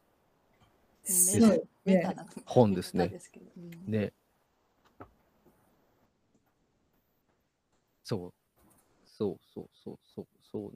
[1.85, 4.13] メタな本ですねメタですけどうんね。
[8.05, 8.33] そう。
[9.07, 10.73] そうそうそうそうそうなん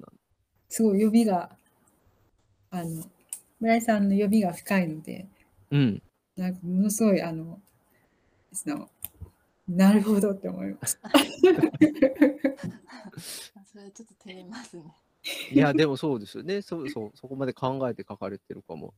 [0.74, 1.50] すごい呼びが、
[2.72, 3.04] あの、
[3.60, 5.28] 村井さんの呼びが深いので、
[5.70, 6.02] うん。
[6.36, 7.60] なんかものすごい、あの、
[8.52, 8.88] その
[9.68, 10.98] なるほどって思います。
[13.72, 14.82] それちょっと照れますね。
[15.52, 16.60] いや、でもそうですよね。
[16.60, 18.94] そうそう、そこまで考えて書かれてるかも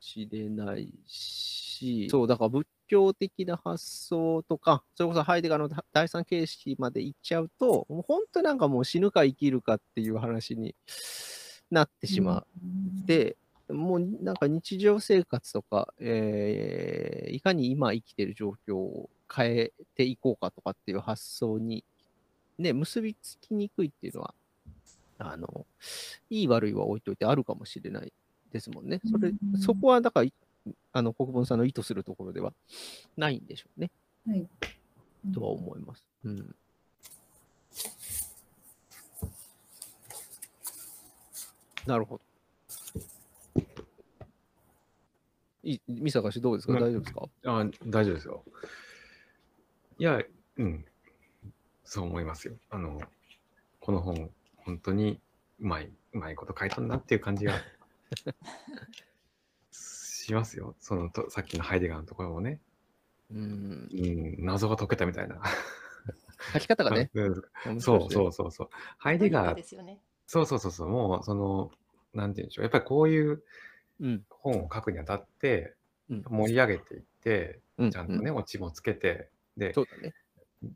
[0.00, 1.69] しれないし、
[2.10, 10.74] そう、だから仏教的な発想とか、それこそハイデガーの第三形式まで行っちゃうと、もう本当なんかもう死ぬか生きるかっていう話に
[11.70, 12.44] なってしま
[13.02, 13.36] って、
[13.68, 21.84] もうなんか日常生活とか、えーいかに今生きてる状況を変えていこうかとかっていう発想に、
[22.58, 24.34] ね、結びつきにくいっていうのは、
[25.18, 25.66] あの、
[26.28, 28.12] いい悪いは置いといてあるかもしれない
[28.52, 29.00] ですもんね。
[29.10, 30.32] それうん、そこはだから、い
[30.92, 32.52] あの、国分さんの意図するところでは
[33.16, 33.90] ないんでしょうね、
[34.26, 34.48] はい。
[35.32, 36.04] とは思います。
[36.24, 36.54] うん。
[41.86, 42.22] なるほど。
[45.62, 46.72] いい、三坂氏どうですか？
[46.74, 47.28] うん大丈夫ですか？
[47.44, 48.44] あ大丈夫ですよ。
[49.98, 50.22] いや、
[50.56, 50.84] うん。
[51.84, 52.54] そう思いますよ。
[52.70, 53.00] あの、
[53.80, 55.20] この本、本当に
[55.58, 57.54] うまい、うまいこと書いたんだっていう感じが
[60.30, 60.76] しますよ。
[60.80, 62.60] そのと、さっきのハイデガーのところもね、
[63.30, 63.88] うん。
[63.92, 65.40] うん、謎が解けたみたいな。
[66.52, 67.10] 書き方がね。
[67.66, 68.68] うんそうそうそうそう。
[68.98, 70.00] ハイデガーですよね。
[70.26, 71.70] そうそうそうそう、もう、その、
[72.14, 72.64] なんて言うんでしょう。
[72.64, 73.44] やっぱりこういうう。
[74.00, 74.24] うん。
[74.30, 75.74] 本を書くにあたって、
[76.08, 80.14] うん盛り上げていって、うんちゃんとね、オチもつけて、でそ、うだね。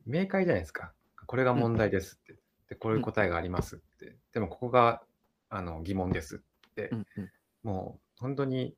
[0.07, 0.93] 明快じゃないですか。
[1.27, 2.37] これが問題ですって。
[2.69, 4.17] で、こういう答えがありますって。
[4.33, 5.03] でも、ここが
[5.49, 6.89] あの疑問ですって。
[6.93, 7.33] うんうん。
[7.63, 8.77] もう、本当に、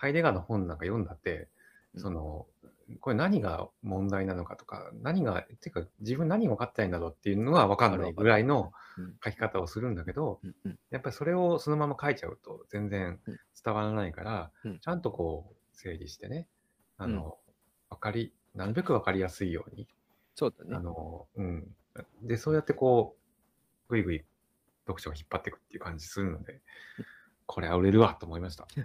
[0.00, 1.48] ハイデガーの本なんか読んだって、
[1.94, 2.00] うん。
[2.00, 2.46] その、
[3.00, 9.14] これ何が問題なのかとか、何が、ていうか、自分何が分かってないんだろうっていうのが分かんないぐらいのうん。
[9.22, 10.40] 書き方をするんだけど、
[10.90, 13.38] やっぱりそれをそのまま書いちゃうと全然うん。
[13.62, 14.80] 伝わらないから、うん。
[14.80, 16.48] ちゃんとこう整理してね、
[16.96, 17.36] あの、
[17.90, 19.86] わかり、なるべくわかりやすいように、
[20.34, 20.76] そうだね。
[20.76, 20.80] あ。
[20.80, 21.76] の、うん。
[22.22, 24.24] で、そうやってこう、ぐいぐい
[24.86, 26.60] 読者を引っ張っていくっていう感じするので、
[27.50, 28.68] これは売れるわと思いました。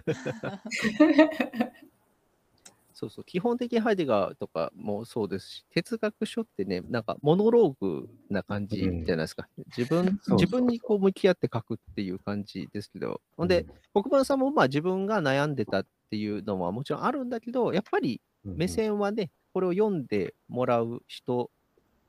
[2.92, 9.48] そうそう、基本的ハイデガーとかもそうですし、哲学書ってね、なんかモノローグな感じじゃないですか。
[9.76, 13.48] 自分そう自分にこう向き合って書くっていう感じですけど、ほん。
[13.48, 21.50] で、国分さんもまあ自分が悩んでたっていうのはもちろんあるんだけど、やっぱりうん、目線はね、これを読んでもらう人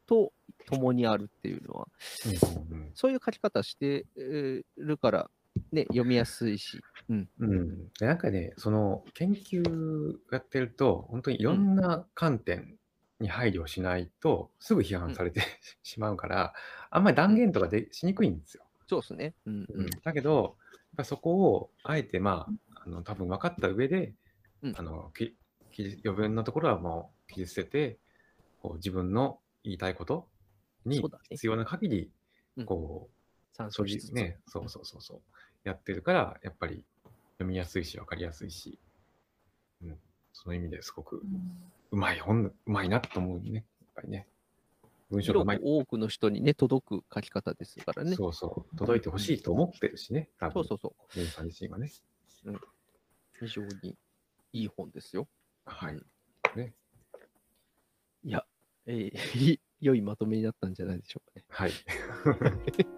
[0.08, 0.32] と
[0.68, 1.88] 共にあるっていうのは、
[2.70, 2.78] うん。
[2.78, 2.92] うん。
[2.96, 5.30] そういう書き方してえーるから、
[5.72, 7.92] ね、読みやすいし、うん、うん。
[8.00, 12.78] なんかね、その研究やってると、本当にいろんな観点
[13.20, 15.42] に配慮しないと、すぐ批判されて
[15.84, 16.54] しまうから、
[16.90, 18.66] あんまり断言とかでしにくいんですよ。
[18.88, 19.34] そうですね。
[19.46, 19.86] うんううん。
[19.86, 20.58] ん、だけど、
[21.04, 24.14] そこをあえて、まあ、あの多分分かった上で、
[24.62, 24.74] うん。
[24.76, 25.38] あのき
[26.04, 28.00] 余分なところはもう切り捨てて、
[28.62, 30.28] こう自分の言いたいこと
[30.86, 32.12] に必要な限り、
[32.58, 32.66] うん。
[32.66, 33.10] こ
[33.54, 35.22] 参う、そうね、そうそうそうそう、
[35.68, 36.86] やってるから、やっぱり
[37.34, 38.80] 読みやすいし、分かりやすいし、
[39.84, 39.98] うん、
[40.32, 41.22] その意味ですごく
[41.92, 43.64] うまい本、うまいなと思うね、やっ
[43.96, 44.28] ぱりね。
[45.10, 45.58] 文章がうまい。
[45.58, 48.16] 広く多くの人にね、届く書き方ですからね。
[48.16, 51.44] そうそう、届いてほしいと思ってるしね、多分そうそうそう。
[51.46, 51.92] 自身はね。
[53.40, 53.96] 非常に
[54.54, 55.28] いい本ですよ。
[55.66, 56.06] はいうん。
[56.56, 56.74] ね。
[58.24, 58.46] いや、
[58.86, 61.46] えーい 良いまとめになったんじゃないでしょうかね。
[61.50, 61.72] はい。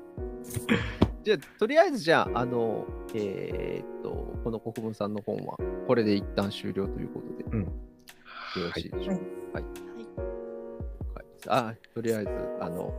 [1.29, 4.09] じゃあ、とりあえずじゃあ、あの、えーっと、
[4.43, 7.61] この国分さんの本は、これで一旦終了ということで、うん。
[7.61, 7.69] よ
[8.55, 9.21] ろしいでしょうか。
[9.53, 9.61] はい。
[9.61, 9.69] はいはい
[11.47, 12.29] あ、とりあえず、
[12.59, 12.93] あの、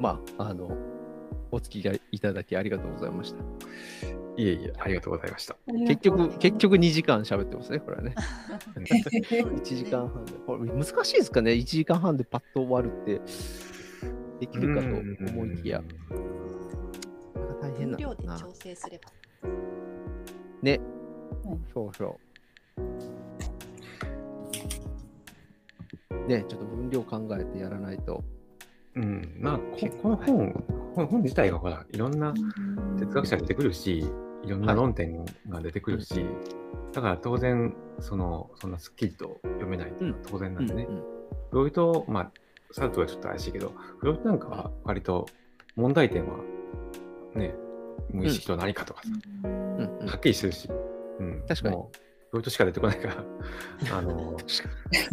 [0.00, 0.76] まあ、あの、
[1.52, 3.38] お付き合いいただきありがとうございました。
[4.36, 5.56] いえいえ、ありがとうございました。
[5.86, 8.16] 結局、結局2時間喋ってますね、これはね。
[8.76, 10.32] 1 1時間半で。
[10.44, 13.20] これ難しいですかね ?1 時間半でパッと終わるって、
[14.44, 14.88] できるかと
[15.32, 15.82] 思いきや、
[17.62, 17.96] 大変分なんだな。
[17.98, 19.10] 量で調整すれば。
[20.62, 20.80] ね
[21.44, 21.64] うん。
[21.72, 22.20] そうそ
[26.04, 26.28] う。
[26.28, 28.22] ね、ちょっと分量考えてやらないと。
[28.96, 29.36] うん。
[29.40, 30.64] まあ、ここの本、
[30.94, 32.34] 本本自体がほら、いろんな
[32.98, 34.04] 哲学者が出てくるし、
[34.44, 36.26] いろんなはい論点が出てくるし、
[36.92, 40.86] だから当然、その、そんなすっきりと読めないっていうのは当然なんでね。
[40.88, 41.14] うんうん
[41.50, 42.32] フロイト、まあ、
[42.74, 45.26] サルトはちょっと怪しいけど、フロイトなんかは割と
[45.76, 46.38] 問題点は、
[47.36, 47.54] ね、
[48.10, 49.10] 無意識と何かとかさ、
[49.44, 50.00] うん。
[50.00, 50.68] うんはっきりしてるし、
[51.20, 51.76] うん、確かに。
[51.76, 51.82] フ
[52.32, 53.24] ロイトしか出てこないから、
[53.96, 54.36] あの、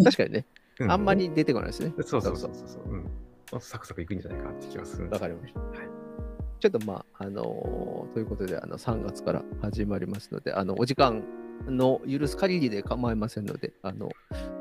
[0.03, 0.31] 確かに。
[0.31, 0.45] ね、
[0.79, 1.93] うあんまり出てこないですね。
[2.03, 3.61] そうそうそうそうそう、うん。
[3.61, 5.59] サクサクいくんじゃないかって気がするわかりました。
[5.59, 5.77] はい。
[6.59, 11.23] ちょっとまあ、あのーということで、あの3月から始まりますので、あのお時間
[11.67, 14.09] の許す限りで構いませんので、あの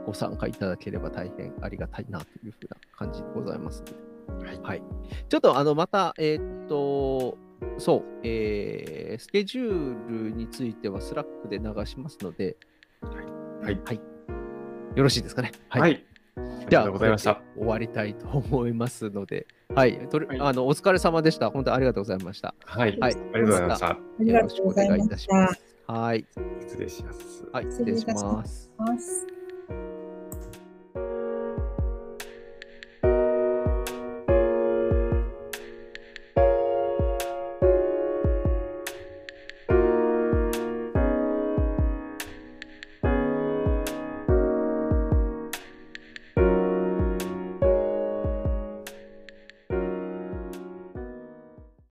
[0.07, 3.85] ご参加いただければ大変ありがたいなというふうな感じでございます。
[4.43, 4.83] はいはい。
[5.29, 7.37] ちょっとあのまた、えーっと、
[7.79, 12.57] そう、えースケジュールについてはスラックで流しますので、
[13.03, 14.01] はい。
[14.95, 15.53] よろしいですかね。
[15.69, 16.05] はい。
[16.69, 21.51] じゃあ、ありがとうございましたこれで終わりたいと思いますので、はい、とりはいあのお疲れ様でした。
[21.51, 22.55] 本当にありがとうございました。
[22.65, 22.99] はい。
[22.99, 23.87] はいありがとうございました。
[23.89, 25.70] ありがとうございました。
[25.91, 26.25] はい、
[26.61, 27.45] 失礼します。
[27.53, 28.71] はい、失失礼し礼いたします。
[28.79, 29.40] ます。